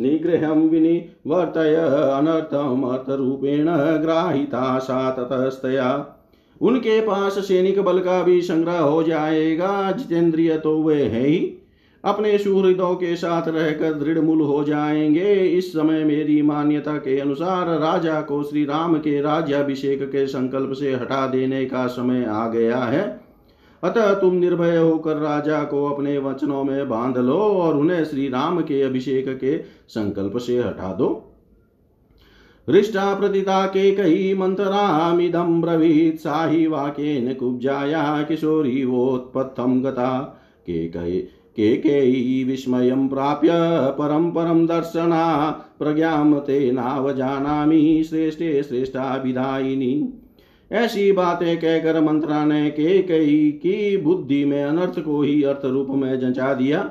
निगृहं 0.00 0.68
विनिवर्तय 0.68 1.74
अनर्थमर्थरूपेण 2.14 3.66
ग्राहिता 4.02 4.78
सा 4.78 5.10
ततस्तया। 5.10 6.20
उनके 6.60 7.00
पास 7.00 7.32
सैनिक 7.32 7.80
बल 7.80 7.98
का 7.98 8.22
भी 8.22 8.42
संग्रह 8.42 8.78
हो 8.78 9.02
जाएगा, 9.02 9.92
जितेंद्रिय 9.92 10.56
तो 10.56 10.82
वे 10.82 11.02
है 11.02 11.26
ही। 11.26 11.60
अपने 12.04 12.38
सुहृदों 12.38 12.94
के 12.94 13.16
साथ 13.16 13.48
रहकर 13.48 13.92
दृढ़ 13.92 14.18
मूल 14.18 14.40
हो 14.40 14.64
जाएँगे। 14.64 15.34
इस 15.34 15.72
समय 15.72 16.04
मेरी 16.04 16.42
मान्यता 16.42 16.92
के 16.92 17.20
अनुसार 17.20 17.78
राजा 17.78 18.20
को 18.20 18.42
श्री 18.42 18.64
राम 18.64 18.98
के 18.98 19.20
राज्याभिषेक 19.20 20.02
के 20.02 20.26
संकल्प 20.26 20.72
से 20.72 20.92
हटा 20.92 21.26
देने 21.26 21.64
का 21.64 21.86
समय 21.86 22.24
आ 22.24 22.48
गया 22.48 22.78
है। 22.78 23.23
अतः 23.84 24.14
तुम 24.14 24.34
निर्भय 24.34 24.76
होकर 24.76 25.16
राजा 25.16 25.64
को 25.64 25.84
अपने 25.86 26.18
वचनों 26.18 26.64
में 26.64 26.88
बाँध 26.88 27.18
लो 27.18 27.38
और 27.38 27.76
उन्हें 27.76 28.04
श्री 28.04 28.28
राम 28.28 28.60
के 28.60 28.82
अभिषेक 28.82 29.28
के 29.28 29.58
संकल्प 29.88 30.36
से 30.36 30.58
हटा 30.58 30.92
दो। 30.92 31.30
हृष्टा 32.68 33.14
प्रतिता 33.14 33.66
के 33.66 33.94
कई 33.94 34.34
मंत्रामिदं 34.34 35.60
ब्रवीत् 35.60 36.20
साहि 36.20 36.66
वाक्येन 36.66 37.34
कुब्जाया 37.34 38.22
किशोरीवोत्पत्थं 38.22 39.84
गता। 39.84 40.20
के 40.66 40.88
कई 40.88 41.18
केकेयी 41.56 42.44
विस्मयं 42.44 43.08
प्राप्य 43.08 43.48
परं 43.98 44.30
परं 44.30 44.66
दर्शना। 44.66 45.50
प्रज्ञां 45.78 46.34
ते 46.34 46.72
नावजानामि 46.72 48.04
श्रेष्ठे 48.10 48.62
श्रेष्ठाभिधायिनी 48.62 50.20
ऐसी 50.70 51.12
बातें 51.12 51.56
कहकर 51.56 52.00
मंत्रा 52.00 52.44
ने 52.44 52.70
के 52.70 53.02
कई 53.02 53.50
की 53.52 53.96
बुद्धि 53.96 54.44
में 54.44 54.62
अनर्थ 54.64 55.00
को 55.00 55.22
ही 55.22 55.42
अर्थ 55.42 55.64
रूप 55.64 55.88
में 55.90 56.18
जंचा 56.20 56.52
दिया। 56.54 56.82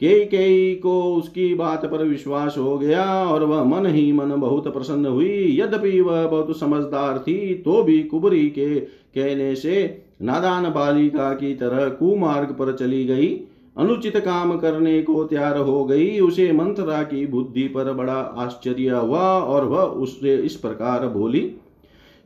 के 0.00 0.24
कई 0.24 0.74
को 0.74 1.02
उसकी 1.14 1.54
बात 1.54 1.84
पर 1.84 2.04
विश्वास 2.04 2.54
हो 2.58 2.78
गया 2.78 3.04
और 3.24 3.44
वह 3.44 3.64
मन 3.64 3.86
ही 3.86 4.12
मन 4.12 4.30
बहुत 4.30 4.72
प्रसन्न 4.72 5.06
हुई। 5.06 5.58
यद्यपि 5.60 6.00
वह 6.00 6.26
बहुत 6.26 6.58
समझदार 6.58 7.18
थी 7.18 7.54
तो 7.54 7.82
भी 7.82 8.02
कुबरी 8.02 8.48
के 8.48 8.80
कहने 8.80 9.54
से 9.54 10.02
नादान 10.22 10.70
बालिका 10.70 11.32
की 11.32 11.54
तरह 11.54 11.88
कुमार्ग 11.88 12.48
पर 12.48 12.72
चली 12.76 13.04
गई। 13.04 13.28
अनुचित 13.78 14.16
काम 14.16 14.56
करने 14.58 15.02
को 15.02 15.24
तैयार 15.24 15.58
हो 15.58 15.84
गई। 15.84 16.20
उसे 16.20 16.52
मंत्रा 16.52 17.02
की 17.02 17.26
बुद्धि 17.26 17.62
पर 17.62 17.92
बड़ा 17.92 18.12
आश्चर्य 18.12 18.88
हुआ 18.88 19.38
और 19.38 19.64
वह 19.64 19.82
उससे 19.82 20.36
इस 20.36 20.54
प्रकार 20.54 21.06
बोली 21.08 21.40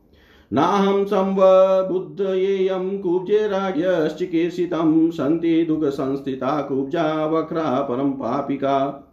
नाहं 0.54 1.06
संवबुद्धयेयं 1.06 3.00
कुब्जे 3.00 3.48
राज्ञश्चिकीर्षितं 3.48 5.10
सन्ति 5.12 5.66
दुःखसंस्थिता 5.66 6.62
कुब्जा 6.62 7.26
वक्रा 7.26 7.82
परम 7.82 8.12
पापिका। 8.12 9.08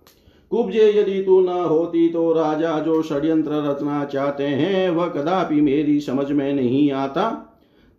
कुब्जे 0.50 0.90
यदि 1.00 1.22
तू 1.22 1.40
न 1.40 1.48
होती 1.48 2.08
तो 2.08 2.32
राजा 2.32 2.78
जो 2.78 3.02
षड्यंत्र 3.02 3.50
रचना 3.52 4.04
चाहते 4.04 4.44
हैं, 4.44 4.90
वह 4.90 5.06
कदापि 5.06 5.60
मेरी 5.60 6.00
समझ 6.00 6.32
में 6.32 6.52
नहीं 6.54 6.92
आता। 6.92 7.47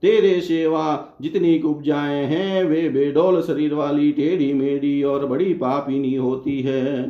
तेरे 0.02 0.42
सेवा 0.42 1.18
जितनी 1.22 1.60
कुब्जाएँ 1.60 2.26
हैं, 2.26 2.64
वे 2.64 2.90
बेडोल 2.90 3.42
शरीर 3.42 3.74
वाली 3.74 4.12
टेढ़ी 4.12 4.54
मेढ़ी 4.54 5.04
और 5.04 5.26
बड़ी 5.26 5.54
पापिनी 5.54 6.16
होती 6.16 6.62
है। 6.62 7.10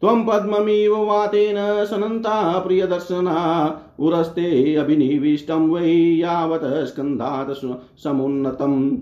त्वं 0.00 0.24
पद्ममिव 0.24 0.96
वातेन 0.96 1.56
सनन्ता 1.58 2.58
प्रियदर्शना, 2.58 3.36
उरस्ते 3.98 4.74
अभिनिविष्टं 4.74 5.68
वै 5.70 5.92
यावत् 5.92 6.86
स्कन्धात् 6.86 7.76
समुन्नतम्। 8.04 8.96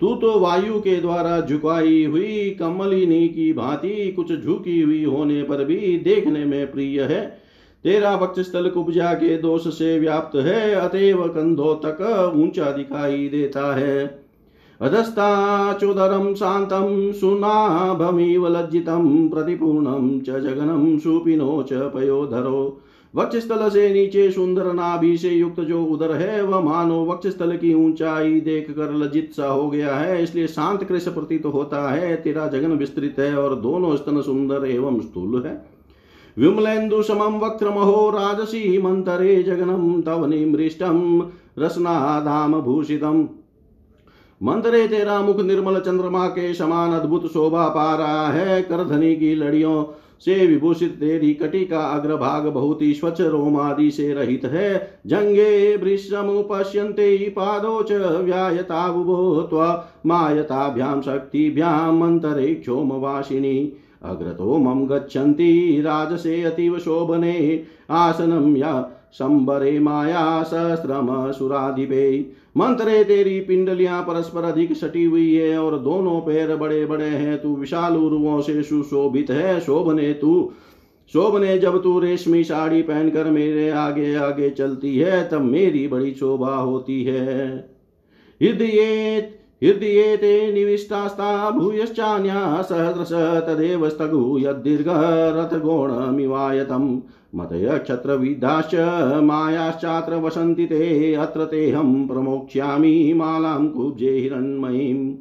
तू 0.00 0.14
तो 0.14 0.40
वायु 0.40 0.80
के 0.80 0.96
द्वारा 0.96 1.40
झुकाई 1.40 2.04
हुई 2.04 2.50
कमलिनी 2.50 3.28
की 3.28 3.52
भांति 3.52 4.12
कुछ 4.12 4.32
झुकी 4.32 4.80
हुई 4.80 5.04
होने 5.04 5.42
पर 5.42 5.64
भी 5.64 5.76
देखने 5.76 6.44
में 6.44 6.72
प्रिय 6.72 7.02
है। 7.02 7.44
तेरा 7.84 8.14
वक्षस्थल 8.14 8.68
कुब्जा 8.68 9.12
के 9.14 9.36
दोष 9.38 9.66
से 9.68 9.98
व्याप्त 9.98 10.36
है, 10.36 10.74
अतएव 10.74 11.22
कंधों 11.28 11.74
तक 11.76 12.32
ऊँचा 12.36 12.70
दिखाई 12.70 13.28
देता 13.28 13.74
है। 13.76 14.24
अधस्ताचोदरं 14.80 16.34
शान्तं 16.34 17.12
सुनाभमिव 17.12 18.46
लज्जितं 18.48 19.28
प्रतिपूर्णं 19.28 20.18
च 20.20 20.40
जगनं 20.40 20.98
सुपिनो 20.98 21.62
च 21.62 21.90
पयोधरो। 21.94 22.80
वक्षस्थल 23.14 23.68
से 23.68 23.88
नीचे 23.92 24.30
सुंदर 24.30 24.72
नाभि 24.72 25.16
से 25.16 25.30
युक्त 25.30 25.60
जो 25.60 25.84
उदर 25.84 26.12
है, 26.12 26.42
वह 26.42 26.60
मानो 26.60 27.04
वक्षस्थल 27.04 27.56
की 27.56 27.74
ऊंचाई 27.74 28.40
देख 28.40 28.70
कर 28.70 28.92
लज्जित 28.94 29.30
सा 29.32 29.48
हो 29.48 29.68
गया 29.70 29.94
है, 29.96 30.22
इसलिए 30.22 30.46
शांत 30.46 30.84
कृष 30.84 31.08
प्रतीत 31.08 31.42
तो 31.42 31.50
होता 31.50 31.88
है, 31.90 32.16
तेरा 32.16 32.46
जगन 32.46 32.72
विस्तृत 32.72 33.18
है 33.18 33.34
और 33.36 33.54
दोनों 33.60 33.96
स्तन 33.96 34.20
सुंदर 34.20 34.66
एवं 34.66 35.00
स्थूल 35.00 35.42
है। 35.46 35.73
विमलेन्दु 36.38 37.02
समं 37.02 37.38
वक्त्रमहो 37.40 38.10
राजसी 38.10 38.78
मंतरे 38.78 39.42
जगनम 39.42 40.00
तव 40.02 40.26
निमृष्टम 40.26 41.26
रसनाधाम 41.58 42.60
भूषितम 42.60 43.28
मंतरे 44.40 44.86
तेरा 44.88 45.20
मुख 45.20 45.40
निर्मल 45.40 45.78
चंद्रमा 45.78 46.26
के 46.26 46.54
समान 46.54 46.92
अद्भुत 46.92 47.32
शोभा 47.32 47.68
पा 47.68 47.94
रहा 47.96 48.28
है, 48.28 48.62
करधनी 48.62 49.14
की 49.16 49.34
लड़ियों 49.34 49.84
से 50.20 50.34
विभूषित 50.46 50.90
तेरी 50.90 51.32
कटी 51.34 51.64
का 51.64 51.80
अग्रभाग 51.80 52.46
बहुत 52.46 52.82
ही 52.82 52.92
स्वच्छ 52.94 53.20
रोमादि 53.20 53.90
से 53.90 54.12
रहित 54.14 54.44
है। 54.44 55.00
जंगे 55.06 55.76
वृषम 55.76 56.44
पश्यन्ते 56.50 57.16
पादौ 57.28 57.82
च 57.82 57.92
व्यायताबुभो 57.92 59.62
मायताभ्यां 60.06 61.00
शक्तिभ्याम् 61.02 62.02
अन्तरे 62.02 62.54
क्षोमवासिनी। 62.54 63.76
अग्रतो 64.04 64.58
मम 64.58 64.86
गच्छन्ति 64.86 65.82
राजसे 65.84 66.42
अतीव 66.42 66.78
शोभने 66.78 67.64
आसनं 67.90 68.56
या 68.56 68.90
संबरे 69.12 69.78
माया 69.78 70.42
सहस्रम 70.42 71.32
सुराधिपे। 71.32 72.30
मंत्रे 72.56 73.04
तेरी 73.04 73.40
पिंडलियाँ 73.40 74.02
परस्पर 74.02 74.44
अधिक 74.44 74.72
सटी 74.72 75.04
हुई 75.04 75.34
है 75.34 75.58
और 75.58 75.78
दोनों 75.78 76.20
पैर 76.20 76.56
बड़े 76.56 76.86
बड़े 76.86 77.08
हैं। 77.08 77.42
तू 77.42 77.56
विशाल 77.56 77.96
उर्वों 77.96 78.40
से 78.40 78.62
सुशोभित 78.62 79.30
है। 79.30 79.60
शोभने 79.60 80.12
तू, 80.12 80.52
शोभने 81.12 81.58
जब 81.58 81.82
तू 81.82 81.98
रेशमी 81.98 82.44
साड़ी 82.44 82.82
पहनकर 82.82 83.24
मेरे 83.24 83.70
आगे 83.70 84.14
आगे 84.14 84.50
चलती 84.50 84.98
है, 84.98 85.28
तब 85.28 85.40
मेरी 85.40 85.88
बड़ी 85.88 86.14
शोभा 86.14 86.56
होती 86.56 87.04
है। 87.04 87.56
हृदय 88.42 89.30
हृदये 89.62 90.16
ते 90.16 90.52
निविष्टास्ता 90.52 91.50
भूयश्चान्या 91.50 92.62
सहस्रश 92.62 93.42
तदेव 93.46 93.88
स्तगु 93.88 94.38
यद्दीर्घरथगोणमिवायतम्। 94.38 97.00
मतय 97.34 97.78
क्षत्रविद्धाश्च 97.78 98.74
मायाश्चात्र 99.22 100.14
वसन्ति 100.14 100.66
ते, 100.66 101.14
अत्र 101.14 101.44
तेऽहं 101.44 102.06
प्रमोक्ष्यामि 102.06 103.12
मालां 103.16 103.68
कुब्जे 103.68 104.10
हिरण्मयीम्। 104.10 105.14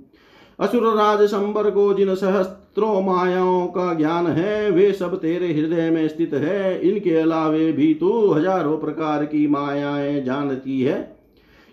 असुरराज 0.59 1.21
संबर 1.21 1.71
को 1.71 1.93
जिन 1.93 2.15
सहस्त्रों 2.15 3.01
मायाओं 3.01 3.67
का 3.67 3.93
ज्ञान 3.93 4.27
है, 4.27 4.71
वे 4.71 4.93
सब 4.93 5.17
तेरे 5.17 5.53
हृदय 5.53 5.89
में 5.89 6.07
स्थित 6.07 6.33
है। 6.33 6.81
इनके 6.81 7.15
अलावे 7.15 7.71
भी 7.71 7.93
तू 7.93 8.31
हज़ारों 8.31 8.77
प्रकार 8.77 9.25
की 9.25 9.47
मायाएँ 9.47 10.23
जानती 10.23 10.81
है। 10.81 11.22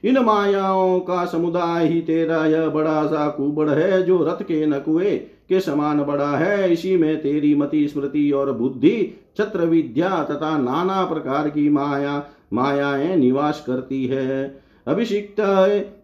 इन 0.04 0.18
मायाओं 0.18 1.00
का 1.00 1.24
समुदाय 1.24 1.86
ही 1.86 2.00
तेरा 2.00 2.46
यह 2.46 2.68
बड़ा 2.68 3.06
सा 3.06 3.28
कुबड़ 3.28 3.68
है, 3.68 4.02
जो 4.02 4.24
रथ 4.24 4.42
के 4.42 4.66
नकुए 4.66 5.16
के 5.48 5.60
समान 5.60 6.02
बड़ा 6.02 6.36
है। 6.36 6.72
इसी 6.72 6.96
में 6.96 7.22
तेरी 7.22 7.54
मति, 7.54 7.88
स्मृति 7.88 8.30
और 8.30 8.52
बुद्धि 8.52 9.20
छत्र 9.36 9.60
विद्या 9.60 10.24
तथा 10.24 10.58
नाना 10.58 11.04
प्रकार 11.04 11.48
की 11.48 11.68
माया, 11.68 12.24
मायाएँ 12.52 13.16
निवास 13.16 13.64
करती 13.66 14.06
है। 14.06 14.60
अभिषिक्त 14.86 15.40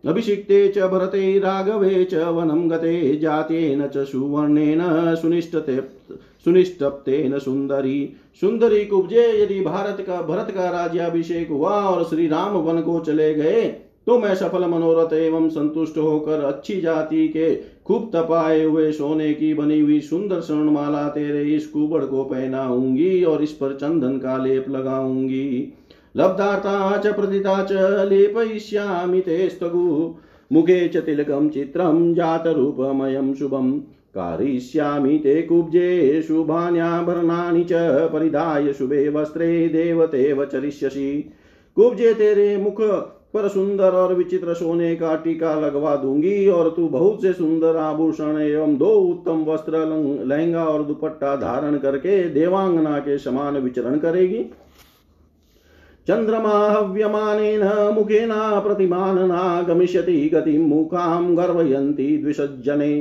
अभिषिक्ते 0.07 0.69
च 0.69 0.79
भरते, 0.79 1.39
राघवे 1.39 2.05
च 2.05 2.15
वनं 2.15 2.71
गते 2.71 3.17
जातेन 3.17 3.87
च 3.87 4.05
सुवर्णेन, 4.05 4.81
सुनिष्टते 5.15 5.96
सुनिष्टप्तेन 6.47 7.39
सुंदरी 7.39 8.13
सुंदरी 8.41 8.85
कुब्जे 8.85 9.43
यदि 9.43 9.61
भारत 9.61 10.05
का 10.07 10.23
भरत 10.23 10.51
का 10.51 10.69
राज्याभिषेक 10.71 11.49
हुआ 11.51 11.71
और 11.71 12.05
श्री 12.05 12.27
राम 12.27 12.57
वन 12.57 12.81
को 12.81 13.01
चले 13.01 13.35
गए 13.35 13.63
तो 14.07 14.19
मैं 14.19 14.35
सफल 14.35 14.65
मनोरथ 14.65 15.13
एवं 15.13 15.49
संतुष्ट 15.49 15.97
होकर 15.99 16.45
अच्छी 16.45 16.81
जाति 16.81 17.29
के 17.29 17.55
खूब 17.87 18.11
तपाए 18.15 18.63
हुए 18.65 18.93
सोने 18.93 19.35
की 19.35 19.55
बनी 19.55 19.81
हुई 19.81 20.01
सुंदर 20.01 20.41
स्वर्णमाला 20.41 21.09
तेरे 21.09 21.43
इस 21.43 21.67
कुबड़ 21.67 22.05
को 22.05 22.25
पहनाऊँगी 22.25 23.25
और 23.25 23.43
इस 23.43 23.53
पर 23.53 23.73
चंदन 23.75 24.19
का 24.19 24.37
लेप 24.37 24.69
लगाऊँगी। 24.69 25.73
लब्धाता 26.17 26.97
च, 26.97 27.07
प्रदिता 27.07 27.63
च, 27.65 27.73
लेपयिष्यामि 28.09 29.21
ते 29.21 29.49
स्तगु 29.49 30.15
मुखे 30.53 30.89
च 30.89 30.97
तिलकं 30.97 31.49
चित्रं 31.49 32.15
जातरूपमयं 32.15 33.35
शुभम्। 33.35 33.81
कारिष्यामि 34.17 35.19
ते 35.19 35.41
कुब्जे 35.43 36.23
शुभान्याभरणानि 36.23 37.65
च 37.65 37.73
परिधाय 38.13 38.73
शुभे 38.73 39.09
वस्त्रे 39.09 39.69
देवतेव 39.69 40.45
चरिष्यसि। 40.45 41.13
कुब्जे 41.77 42.13
तेरे 42.15 42.57
मुख 42.57 42.81
पर 43.35 43.49
सुंदर 43.49 43.95
और 43.95 44.15
विचित्र 44.15 44.55
सोने 44.55 44.95
का 44.97 45.15
टीका 45.17 45.55
लगवा 45.61 45.95
दूँगी 45.97 46.47
और 46.49 46.69
तू 46.77 46.87
बहुत 46.89 47.23
से 47.23 47.33
सुंदर 47.33 47.77
आभूषण 47.77 48.39
एवं 48.39 48.77
दो 48.77 48.93
उत्तम 49.01 49.45
वस्त्र 49.45 49.79
लहंगा 50.27 50.65
और 50.65 50.83
दुपट्टा 50.83 51.35
धारण 51.37 51.77
करके 51.79 52.23
देवांगना 52.31 52.99
के 52.99 53.19
समान 53.19 53.57
विचरण 53.57 53.99
करेगी। 53.99 54.45
चंद्रमा 56.07 56.55
हव्यमानेन 56.69 57.63
मुखेना 57.95 58.61
प्रतिमानना 58.61 59.63
गमिष्यति 59.63 60.31
गतिं 60.35 60.59
मुखां 60.59 61.37
गर्वयन्ति 61.37 62.17
द्विषज्जने। 62.17 62.93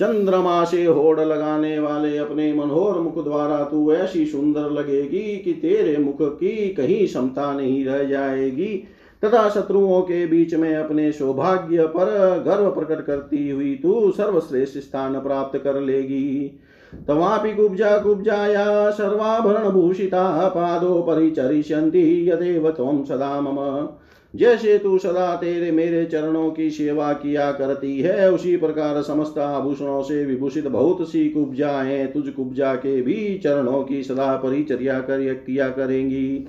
चंद्रमा 0.00 0.64
से 0.64 0.84
होड़ 0.84 1.20
लगाने 1.20 1.78
वाले 1.78 2.16
अपने 2.18 2.52
मनोहर 2.54 2.98
मुख 3.00 3.24
द्वारा 3.24 3.62
तू 3.64 3.92
ऐसी 3.92 4.26
सुंदर 4.26 4.70
लगेगी 4.70 5.36
कि 5.36 5.52
तेरे 5.52 5.96
मुख 5.96 6.16
की 6.20 6.68
कहीं 6.68 7.06
क्षमता 7.06 7.52
नहीं 7.52 7.84
रह 7.84 8.04
जाएगी। 8.04 8.84
तथा 9.22 9.48
शत्रुओं 9.48 10.00
के 10.02 10.26
बीच 10.26 10.54
में 10.54 10.74
अपने 10.74 11.12
सौभाग्य 11.12 11.86
पर 11.86 12.06
गर्व 12.46 12.70
प्रकट 12.70 13.04
करती 13.04 13.50
हुई 13.50 13.74
तू 13.82 14.10
सर्वश्रेष्ठ 14.10 14.78
स्थान 14.78 15.20
प्राप्त 15.20 15.58
कर 15.58 15.80
लेगी। 15.80 16.60
तवापि 17.08 17.52
कुब्जा 17.52 17.98
कुब्जाया 17.98 18.90
सर्वाभरण 18.90 19.68
भूषिता 19.70 20.48
पादो 20.48 21.02
परिचरिष्यन्ति 21.02 22.30
यदेव 22.30 22.70
त्वं 22.70 23.04
सदा 23.04 23.40
मम। 23.40 23.88
जैसे 24.34 24.78
तू 24.78 24.98
सदा 24.98 25.36
तेरे 25.36 25.70
मेरे 25.70 26.04
चरणों 26.04 26.50
की 26.50 26.70
सेवा 26.70 27.12
किया 27.12 27.52
करती 27.52 28.00
है, 28.00 28.32
उसी 28.32 28.56
प्रकार 28.56 29.02
समस्त 29.02 29.38
आभूषणों 29.38 30.02
से 30.02 30.24
विभूषित 30.24 30.66
बहुत 30.66 31.08
सी 31.08 31.28
कुब्जाएँ 31.28 32.06
तुझ 32.06 32.28
कुब्जा 32.28 32.74
के 32.74 33.02
भी 33.02 33.40
चरणों 33.44 33.84
की 33.84 34.02
सदा 34.02 34.36
परिचर्या 34.36 35.00
कर 35.00 35.34
किया 35.34 35.68
करेंगी। 35.68 36.48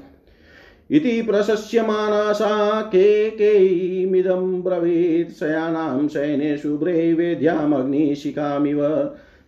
इति 0.91 1.21
प्रशस्यमाना 1.21 2.33
सा 2.33 2.81
के 2.81 3.29
केमिदं 3.29 4.61
ब्रवीत् 4.61 5.31
शयानां 5.31 6.07
शयने 6.07 6.57
शुभ्रे 6.57 7.13
वेद्यामग्निशिखामिव 7.13 8.87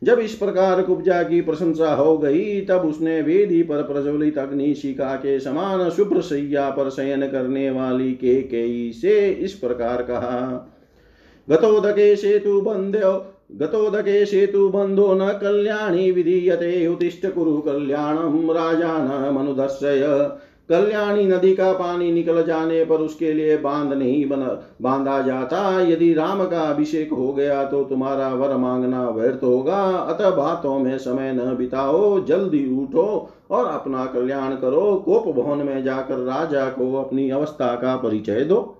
जब 0.03 0.19
इस 0.19 0.35
प्रकार 0.35 0.81
कुब्जा 0.81 1.23
की 1.23 1.41
प्रशंसा 1.41 1.93
हो 1.93 2.17
गई, 2.17 2.61
तब 2.61 2.81
उसने 2.85 3.21
वेदी 3.21 3.63
पर 3.63 3.81
प्रज्वलित 3.83 4.37
अग्निशिखा 4.37 5.15
के 5.15 5.39
समान 5.39 5.89
शुभ्र 5.89 6.21
सैया 6.21 6.69
पर 6.69 6.89
शयन 6.89 7.27
करने 7.27 7.69
वाली 7.69 8.11
के 8.11 8.41
कई 8.41 8.91
से 8.91 9.29
इस 9.29 9.53
प्रकार 9.53 10.01
कहा, 10.01 10.69
गतोदके 11.49 12.15
सेतु 12.15 12.61
बंध्यो, 12.61 13.35
गतोदके 13.51 14.25
सेतु 14.25 14.69
बंधो 14.69 15.13
न 15.13 15.29
कल्याणी 15.29 16.11
विधीयते 16.11 16.87
उत्तिष्ठ 16.87 17.25
कुरु 17.27 17.57
कल्याणम 17.57 18.51
राजा 18.51 18.97
न 18.97 19.33
मनुदर्शय। 19.35 20.31
कल्याणी 20.69 21.25
नदी 21.25 21.53
का 21.55 21.71
पानी 21.73 22.11
निकल 22.11 22.43
जाने 22.43 22.83
पर 22.85 22.95
उसके 22.95 23.33
लिए 23.33 23.57
बाँध 23.57 23.93
नहीं 23.93 24.29
बना, 24.29 24.47
बांधा 24.81 25.21
जाता। 25.21 25.81
यदि 25.81 26.13
राम 26.13 26.45
का 26.47 26.61
अभिषेक 26.61 27.13
हो 27.13 27.33
गया 27.33 27.63
तो 27.63 27.83
तुम्हारा 27.83 28.27
वर 28.29 28.55
मांगना 28.57 29.09
व्यर्थ 29.09 29.43
होगा। 29.43 29.81
अतः 29.83 30.29
बातों 30.29 30.79
में 30.79 30.97
समय 30.97 31.31
न 31.33 31.55
बिताओ, 31.55 32.25
जल्दी 32.25 32.65
उठो 32.81 33.29
और 33.51 33.65
अपना 33.65 34.05
कल्याण 34.05 34.55
करो। 34.55 34.95
कोप 35.05 35.35
भवन 35.35 35.57
में 35.57 35.83
जाकर 35.83 36.17
राजा 36.17 36.65
को 36.65 36.93
अपनी 36.95 37.29
अवस्था 37.29 37.75
का 37.75 37.95
परिचय 37.95 38.41
दो। 38.41 38.75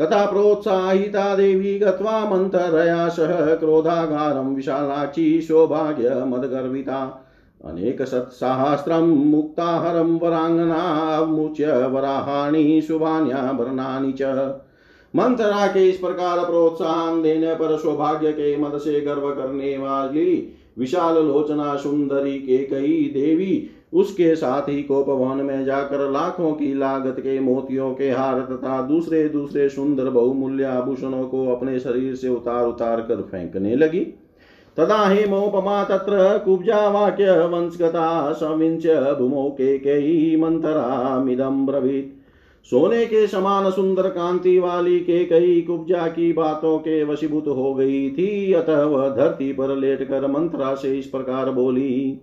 तथा 0.00 0.26
प्रोत्साहिता 0.26 1.34
देवी 1.36 1.78
गत्वा 1.78 2.30
मन्त्रया 2.30 3.08
सह 3.08 3.54
क्रोधागारं 3.54 4.54
विशालाक्षी 4.54 5.40
सौभाग्य, 5.40 6.08
मदगर्विता। 6.08 7.28
अनेकशतसाहस्रं 7.64 9.06
मुक्ताहरं 9.26 10.18
वराङ्गनामुच्य 10.18 11.86
वराहाणि 11.86 12.80
शुभान्याभरणानि 12.82 14.12
च। 14.12 14.22
मंत्रा 15.14 15.66
के 15.66 15.88
इस 15.88 15.96
प्रकार 15.96 16.38
प्रोत्साहन 16.38 17.22
देने 17.22 17.54
पर 17.54 17.76
सौभाग्य 17.76 18.32
के 18.32 18.56
मद 18.56 18.78
से 18.78 19.00
गर्व 19.00 19.30
करने 19.30 19.78
वाली 19.78 20.56
विशाल 20.78 21.14
लोचना 21.14 21.76
सुंदरी 21.76 22.38
के 22.38 22.58
कई 22.58 23.10
देवी, 23.14 23.70
उसके 23.92 24.34
साथ 24.36 24.68
ही 24.68 24.82
कोपवन 24.82 25.36
में 25.36 25.64
जाकर 25.64 26.10
लाखों 26.10 26.52
की 26.52 26.74
लागत 26.74 27.20
के 27.20 27.40
मोतियों 27.40 27.94
के 27.94 28.10
हार 28.10 28.40
तथा 28.40 28.80
दूसरे 28.82 29.28
दूसरे 29.28 29.68
सुंदर 29.68 30.10
बहुमूल्य 30.10 30.64
आभूषणों 30.64 31.24
को 31.24 31.46
अपने 31.56 31.78
शरीर 31.80 32.14
से 32.14 32.28
उतार 32.28 32.64
उतार 32.64 33.00
कर 33.00 33.22
फेंकने 33.22 33.74
लगी। 33.76 34.06
तदा 34.76 35.06
हेमोपमा 35.08 35.82
तत्र 35.84 36.38
कुब्जा 36.44 36.88
वाक्य 36.88 37.32
वंशगता 37.46 38.32
सविंच 38.32 38.86
भूमो 39.18 39.48
के 39.50 39.78
कई 39.78 40.36
मंतरामिदम 40.36 41.66
ब्रवीत। 41.66 42.18
सोने 42.64 43.04
के 43.06 43.26
समान 43.26 43.70
सुंदर 43.70 44.08
कांति 44.08 44.58
वाली 44.58 44.98
के 45.00 45.24
कई 45.24 45.60
कुब्जा 45.60 46.06
की 46.06 46.32
बातों 46.32 46.78
के 46.78 47.02
वशीभूत 47.04 47.48
हो 47.48 47.74
गई 47.74 48.10
थी, 48.10 48.52
अतः 48.52 48.82
वह 48.82 49.08
धरती 49.08 49.52
पर 49.52 49.76
लेट 49.76 50.08
कर 50.08 50.26
मंत्रा 50.26 50.74
से 50.74 50.98
इस 50.98 51.06
प्रकार 51.06 51.50
बोली, 51.50 52.20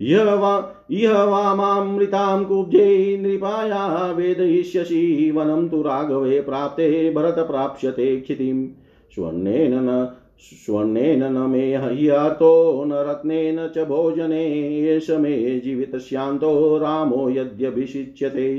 यह 0.00 0.32
वा, 0.34 0.84
यह 0.90 1.22
वामामृतां 1.22 2.44
कुब्जे 2.44 3.18
नृपाया 3.22 4.12
वेदयिष्यसि 4.12 5.32
वनं 5.36 5.68
तु 5.68 5.82
राघवे 5.82 6.40
प्राप्ते, 6.40 7.10
भरत 7.10 7.38
प्राप्स्यते 7.40 8.16
क्षितिं 8.16 8.66
स्वर्णेन 9.14 9.74
न 9.74 10.06
स्वर्णेन 10.42 11.22
न 11.24 11.46
मे 11.50 11.74
ह्यर्थो 11.76 12.84
न 12.86 13.04
रत्नेन 13.08 13.56
च 13.76 13.84
भोजने 13.86 14.42
एष 14.88 15.10
मे 15.10 15.38
जीवितस्यान्तो 15.60 16.78
रामो 16.78 17.28
यद्यभिषिच्यते। 17.30 18.56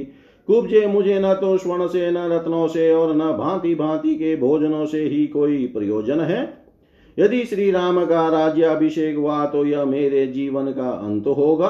कुब्जे 0.48 0.86
मुझे 0.88 1.20
न 1.20 1.34
तो 1.34 1.58
स्वर्ण 1.58 1.88
से 1.88 2.10
न 2.12 2.28
रत्नों 2.32 2.68
से 2.68 2.92
और 2.94 3.16
न 3.16 3.32
भांति 3.38 3.74
भांति 3.76 4.16
के 4.16 4.36
भोजनों 4.36 4.86
से 4.86 5.04
ही 5.04 5.26
कोई 5.28 5.66
प्रयोजन 5.68 6.20
है। 6.22 6.42
यदि 7.18 7.44
श्री 7.46 7.70
राम 7.72 8.04
का 8.06 8.28
राज्याभिषेक 8.30 9.16
हुआ 9.18 9.46
तो 9.46 9.64
यह 9.66 9.86
मेरे 9.86 10.26
जीवन 10.28 10.72
का 10.72 10.90
अंत 10.90 11.28
होगा। 11.28 11.68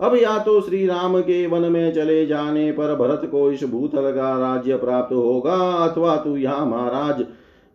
अब 0.00 0.16
या 0.16 0.38
तो 0.38 0.60
श्री 0.60 0.86
राम 0.86 1.20
के 1.20 1.46
वन 1.46 1.70
में 1.72 1.92
चले 1.94 2.24
जाने 2.26 2.70
पर 2.72 2.94
भरत 2.96 3.28
को 3.30 3.50
इस 3.52 3.64
भूतल 3.64 4.10
का 4.12 4.30
राज्य 4.38 4.76
प्राप्त 4.76 5.12
होगा, 5.14 5.54
अथवा 5.54 6.16
तू 6.16 6.36
यहाँ 6.36 6.66
महाराज 6.66 7.24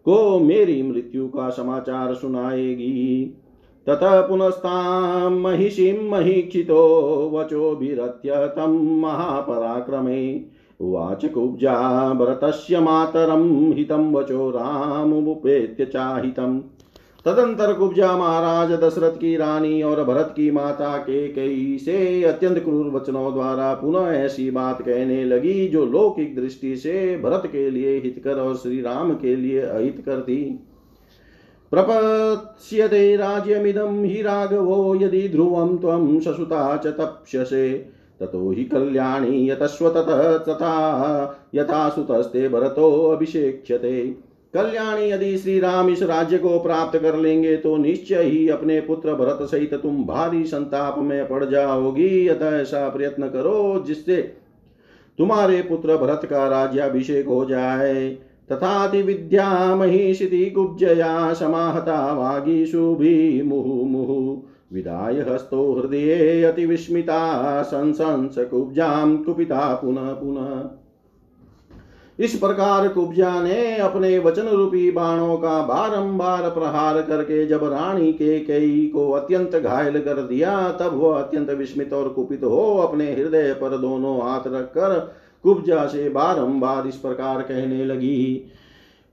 को 0.05 0.39
मेरी 0.39 0.83
मृत्यु 0.83 1.27
का 1.27 1.49
समाचार 1.49 2.13
सुनाएगी। 2.13 3.37
ततः 3.87 4.21
पुनस्तां 4.21 5.31
महिषीं 5.31 6.09
महीक्षितो 6.09 7.31
वचोभिरत्य 7.33 8.31
तं 8.35 9.01
महापराक्रमे। 9.01 10.41
उवाच 10.81 11.25
कुब्जा 11.25 12.13
भरतस्य 12.13 12.79
मातरं, 12.79 13.73
हितं 13.73 14.13
वचो 14.13 14.49
रामुपेत्य 14.49 15.85
चाहितम्। 15.85 16.61
तदंतर 17.25 17.73
कुब्जा 17.73 18.11
महाराज 18.17 18.71
दशरथ 18.73 19.15
की 19.17 19.35
रानी 19.38 19.81
और 19.83 20.03
भरत 20.03 20.33
की 20.35 20.49
माता 20.51 20.97
के 20.97 21.27
कई 21.27 21.77
से 21.77 22.23
अत्यंत 22.23 22.59
क्रूर 22.59 22.91
वचनों 22.91 23.33
द्वारा 23.33 23.73
पुनः 23.73 24.11
ऐसी 24.11 24.49
बात 24.51 24.81
कहने 24.81 25.23
लगी, 25.23 25.67
जो 25.67 25.85
लौकिक 25.85 26.35
दृष्टि 26.35 26.75
से 26.75 27.17
भरत 27.17 27.43
के 27.45 27.69
लिए 27.69 27.97
हितकर 27.99 28.39
और 28.39 28.55
श्री 28.55 28.81
राम 28.81 29.13
के 29.13 29.35
लिए 29.35 29.61
अहितकर 29.61 30.21
थी। 30.21 30.41
प्रपत्स्यते 31.71 33.15
राज्यमिदं 33.15 34.03
हि 34.03 34.21
राघवो 34.21 34.95
यदि 34.95 35.27
ध्रुवं 35.29 35.77
त्वं 35.77 36.19
शशुता 36.19 36.75
च 36.77 36.88
तप्स्यसे, 36.89 37.71
ततो 38.19 38.51
हि 38.51 38.63
कल्याणी 38.63 39.49
यतस्व 39.49 39.89
तथा 39.89 41.49
यथा 41.55 41.89
सुतस्ते 41.89 42.47
भरतो 42.49 42.91
अभिषेक्ष्यते। 43.11 44.24
कल्याणी 44.55 45.09
यदि 45.11 45.37
श्री 45.37 45.59
राम 45.59 45.89
इस 45.89 46.01
राज्य 46.03 46.37
को 46.37 46.59
प्राप्त 46.59 46.99
कर 46.99 47.15
लेंगे 47.15 47.55
तो 47.57 47.75
निश्चय 47.77 48.21
ही 48.21 48.47
अपने 48.49 48.79
पुत्र 48.81 49.13
भरत 49.13 49.39
सहित 49.41 49.73
तुम 49.73 50.03
भारी 50.03 50.43
संताप 50.43 50.99
में 50.99 51.27
पड़ 51.27 51.43
जाओगी। 51.45 52.27
अतः 52.27 52.57
ऐसा 52.57 52.87
प्रयत्न 52.89 53.27
करो, 53.27 53.83
जिससे 53.87 54.17
तुम्हारे 55.19 55.61
पुत्र 55.61 55.97
भरत 55.97 56.21
का 56.25 56.47
राज्याभिषेक 56.47 57.27
हो 57.27 57.43
जाए। 57.45 58.09
तथाति 58.49 59.01
विद्या 59.01 59.75
महिषिति 59.75 60.45
कुब्जया 60.45 61.33
समाहता 61.33 62.13
वागीषु 62.13 62.95
भी 62.95 63.41
मुहु 63.41 63.73
मुहु 63.83 64.41
विदाय 64.73 65.19
हस्तो 65.21 65.73
हृदय 65.73 66.43
अति 66.43 66.65
विस्मिता 66.65 67.61
संसंस 67.61 68.35
कुब्जां 68.47 69.15
कुपिता 69.17 69.73
पुनः 69.75 70.11
पुनः। 70.13 70.85
इस 72.19 72.36
प्रकार 72.36 72.88
कुब्जा 72.88 73.43
ने 73.43 73.78
अपने 73.78 74.19
वचन 74.19 74.47
रूपी 74.47 74.91
बाणों 74.91 75.38
का 75.38 75.62
बारंबार 75.62 76.49
प्रहार 76.49 77.01
करके 77.01 77.45
जब 77.45 77.63
रानी 77.63 78.13
के 78.13 78.39
कई 78.39 78.86
को 78.86 79.12
अत्यंत 79.12 79.56
घायल 79.56 79.99
कर 79.99 80.21
दिया, 80.21 80.71
तब 80.71 80.91
वह 80.93 81.19
अत्यंत 81.19 81.49
विस्मित 81.49 81.93
और 81.93 82.10
कुपित 82.10 82.43
हो 82.43 82.78
अपने 82.78 83.13
हृदय 83.13 83.54
पर 83.54 83.78
दोनों 83.78 84.21
हाथ 84.21 84.41
रखकर 84.47 85.15
कुब्जा 85.43 85.86
से 85.86 86.10
बारंबार 86.10 86.88
इस 86.88 86.95
प्रकार 86.95 87.41
कहने 87.41 87.86
लगी, 87.86 88.51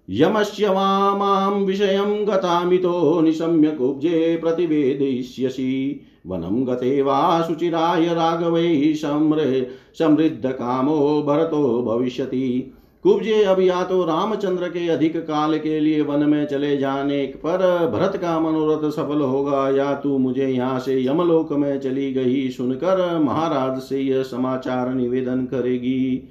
यमस्य 0.09 0.69
वामां 0.69 1.65
विषयं 1.65 2.29
गतामितो 2.29 3.21
निशम्य 3.21 3.71
कुब्जे 3.71 4.37
प्रतिवेदयिष्यसि। 4.37 6.01
वनं 6.27 6.67
गते 6.67 7.03
वा 7.03 7.43
शुचिराय 7.43 8.15
राघवै 8.15 8.95
समृद्धकामो 8.95 11.23
भरतो 11.23 11.83
भविष्यति। 11.83 12.73
कुब्जे 13.03 13.45
अब 13.45 13.61
या 13.61 13.85
तो 13.85 14.05
रामचंद्र 14.05 14.69
के 14.69 14.88
अधिक 14.88 15.17
काल 15.17 15.59
के 15.59 15.81
लिए 15.81 16.01
वन 16.01 16.29
में 16.29 16.47
चले 16.47 16.77
जाने 16.77 17.27
पर 17.27 17.91
भरत 17.93 18.17
का 18.17 18.41
मनोरथ 18.41 18.91
सफल 18.91 19.21
होगा। 19.21 19.71
या 19.71 19.95
तू 19.95 20.19
मुझे 20.19 20.49
यहाँ 20.49 20.81
से 20.81 21.07
यमलोक 21.07 21.53
में 21.53 21.81
चली 21.81 22.12
गई 22.12 22.51
सुनकर 22.51 23.19
महाराज 23.19 23.81
से 23.81 24.01
यह 24.01 24.23
समाचार 24.23 24.95
निवेदन 24.95 25.45
करेगी। 25.45 26.29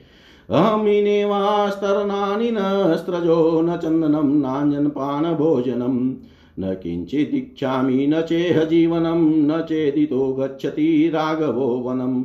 अहमिनेवास्तरणानि 0.50 2.52
न 2.52 2.96
स्त्रजो 2.96 3.62
न 3.62 3.78
चन्दनं 3.78 4.42
नाञ्जनपान 4.42 5.24
भोजनम्। 5.24 6.14
न 6.60 6.74
किञ्चिदिच्छामि 6.74 8.08
न 8.08 8.22
चेह 8.22 8.64
जीवनं 8.64 9.48
न 9.48 9.62
चेदितो 9.62 10.34
गच्छति 10.34 11.12
राघवो 11.14 11.68
वनम्। 11.68 12.24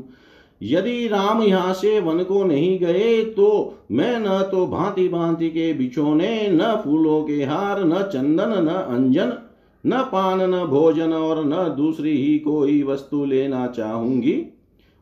यदि 0.63 1.09
राम 1.09 1.43
यहाँ 1.43 1.73
से 1.75 2.01
वन 2.01 2.23
को 2.25 2.45
नहीं 2.45 2.79
गए 2.79 3.23
तो 3.25 3.75
मैं 3.93 4.19
न 4.21 4.43
तो 4.43 4.67
भांति 4.67 5.09
भांति 5.09 5.49
के 5.51 5.73
बिछोने 5.73 6.49
न 6.49 6.83
फूलों 6.85 7.23
के 7.25 7.45
हार, 7.45 7.85
न 7.85 8.03
चंदन, 8.03 8.55
न 8.65 8.69
अंजन, 8.69 9.33
न 9.85 10.03
पान, 10.03 10.41
न 10.41 10.65
भोजन, 10.65 11.13
और 11.13 11.45
न 11.45 11.75
दूसरी 11.77 12.17
ही 12.17 12.39
कोई 12.39 12.83
वस्तु 12.83 13.25
लेना 13.25 13.67
चाहूँगी। 13.67 14.47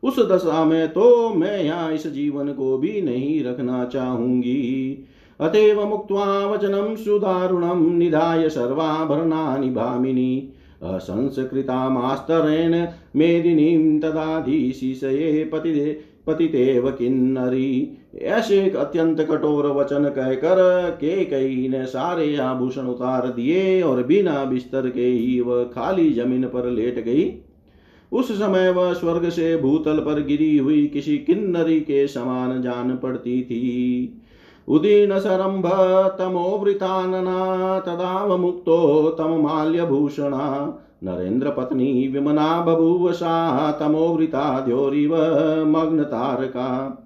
उस 0.03 0.19
दशा 0.19 0.65
में 0.65 0.87
तो 0.87 1.29
मैं 1.29 1.63
यहाँ 1.63 1.91
इस 1.91 2.07
जीवन 2.07 2.53
को 2.53 2.77
भी 2.77 3.01
नहीं 3.01 3.43
रखना 3.43 3.85
चाहूँगी। 3.85 5.03
अतएव 5.39 5.85
मुक्त्वा 5.85 6.25
वचनम 6.47 6.95
सुदारुणम 6.95 7.85
निधाय 7.95 8.49
सर्वाभरणानि 8.49 9.69
भामिनी। 9.69 10.49
असंस्कृतामास्तरेण 10.83 12.73
मेदिनीं 13.15 13.99
तदाधीशिषये 13.99 15.43
पतिदे, 15.53 15.99
पतितेव 16.27 16.89
किन्नरी। 16.91 17.97
ऐसे 18.15 18.69
अत्यंत 18.69 19.21
कठोर 19.21 19.67
वचन 19.67 20.03
कहकर 20.03 20.89
के 20.91 21.25
कई 21.25 21.67
ने 21.67 21.85
सारे 21.85 22.35
आभूषण 22.37 22.81
उतार 22.81 23.27
दिए 23.27 23.81
और 23.81 24.03
बिना 24.03 24.43
बिस्तर 24.43 24.89
के 24.89 25.05
ही 25.05 25.39
वह 25.41 25.63
खाली 25.63 26.13
ज़मीन 26.13 26.43
पर 26.43 26.69
लेट 26.69 27.03
गई। 27.05 27.33
उस 28.11 28.31
समय 28.31 28.69
वह 28.71 28.93
स्वर्ग 28.93 29.29
से 29.29 29.57
भूतल 29.57 29.97
पर 29.97 30.23
गिरी 30.23 30.57
हुई 30.57 30.87
किसी 30.87 31.17
किन्नरी 31.17 31.79
के 31.79 32.07
समान 32.07 32.61
जान 32.61 32.95
पड़ती 32.95 33.41
थी। 33.43 34.21
उदीर्णशरम्भ 34.67 35.65
तमोवृतानना 36.19 37.79
तदावमुक्तो 37.79 39.09
तममाल्यभूषणा 39.09 40.45
नरेन्द्रपत्नी 41.05 42.07
विमना 42.07 42.61
बभूव 42.61 43.11
सा 43.11 43.71
तमोवृताद्योरिव 43.71 45.15
मग्नतारका। 45.67 47.01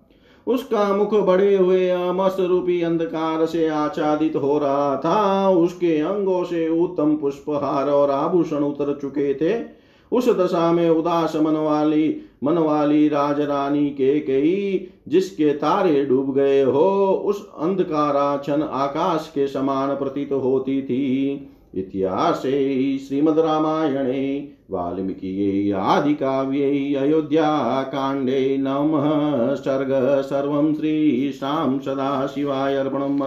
उसका 0.48 0.96
मुख 0.96 1.14
बड़े 1.14 1.56
हुए 1.56 1.90
अमस 1.90 2.38
रूपी 2.40 2.82
अंधकार 2.82 3.46
से 3.46 3.68
आच्छादित 3.68 4.36
हो 4.36 4.58
रहा 4.58 4.96
था। 4.98 5.50
उसके 5.50 5.98
अंगों 5.98 6.44
से 6.44 6.68
उत्तम 6.84 7.16
पुष्पहार 7.16 7.90
और 7.90 8.12
आभूषण 8.12 8.58
उतर 8.58 8.98
चुके 9.02 9.34
थे। 9.34 9.80
उस 10.12 10.30
दशा 10.30 10.72
में 10.72 10.90
उदास 10.90 11.36
मन 11.36 11.56
वाली 11.56 12.22
मन 12.44 12.58
वाली 12.58 13.08
राजरानी 13.08 13.90
के 13.90 14.20
कई, 14.20 14.88
जिसके 15.08 15.54
तारे 15.54 16.06
डूब 16.06 16.34
गए 16.34 16.64
हो, 16.64 17.08
उस 17.26 17.50
अंधकाराछन 17.60 18.62
आकाश 18.64 19.32
के 19.36 19.48
समान 19.48 19.96
प्रतीत 19.96 20.32
होती 20.32 20.82
थी। 20.82 21.50
इतिहासे 21.76 22.98
श्रीमद् 22.98 23.40
रामायणे 23.40 24.52
वाल्मीकिये 24.72 25.72
आदिकाव्ये 25.72 26.96
अयोध्याकाण्डे 26.96 28.58
नमः। 28.58 29.56
सर्ग 29.56 30.22
सर्वं 30.22 30.74
श्रीशां 30.74 31.80
सदाशिवाय 31.80 32.76
अर्पणम् 32.76 33.22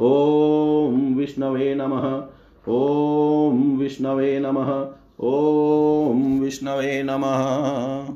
ॐ 0.00 1.14
विष्णवे 1.14 1.74
नमः। 1.74 2.22
ॐ 2.72 3.76
विष्णवे 3.78 4.38
नमः। 4.40 4.86
ॐ 5.20 6.40
विष्णवे 6.40 7.02
नमः। 7.02 8.06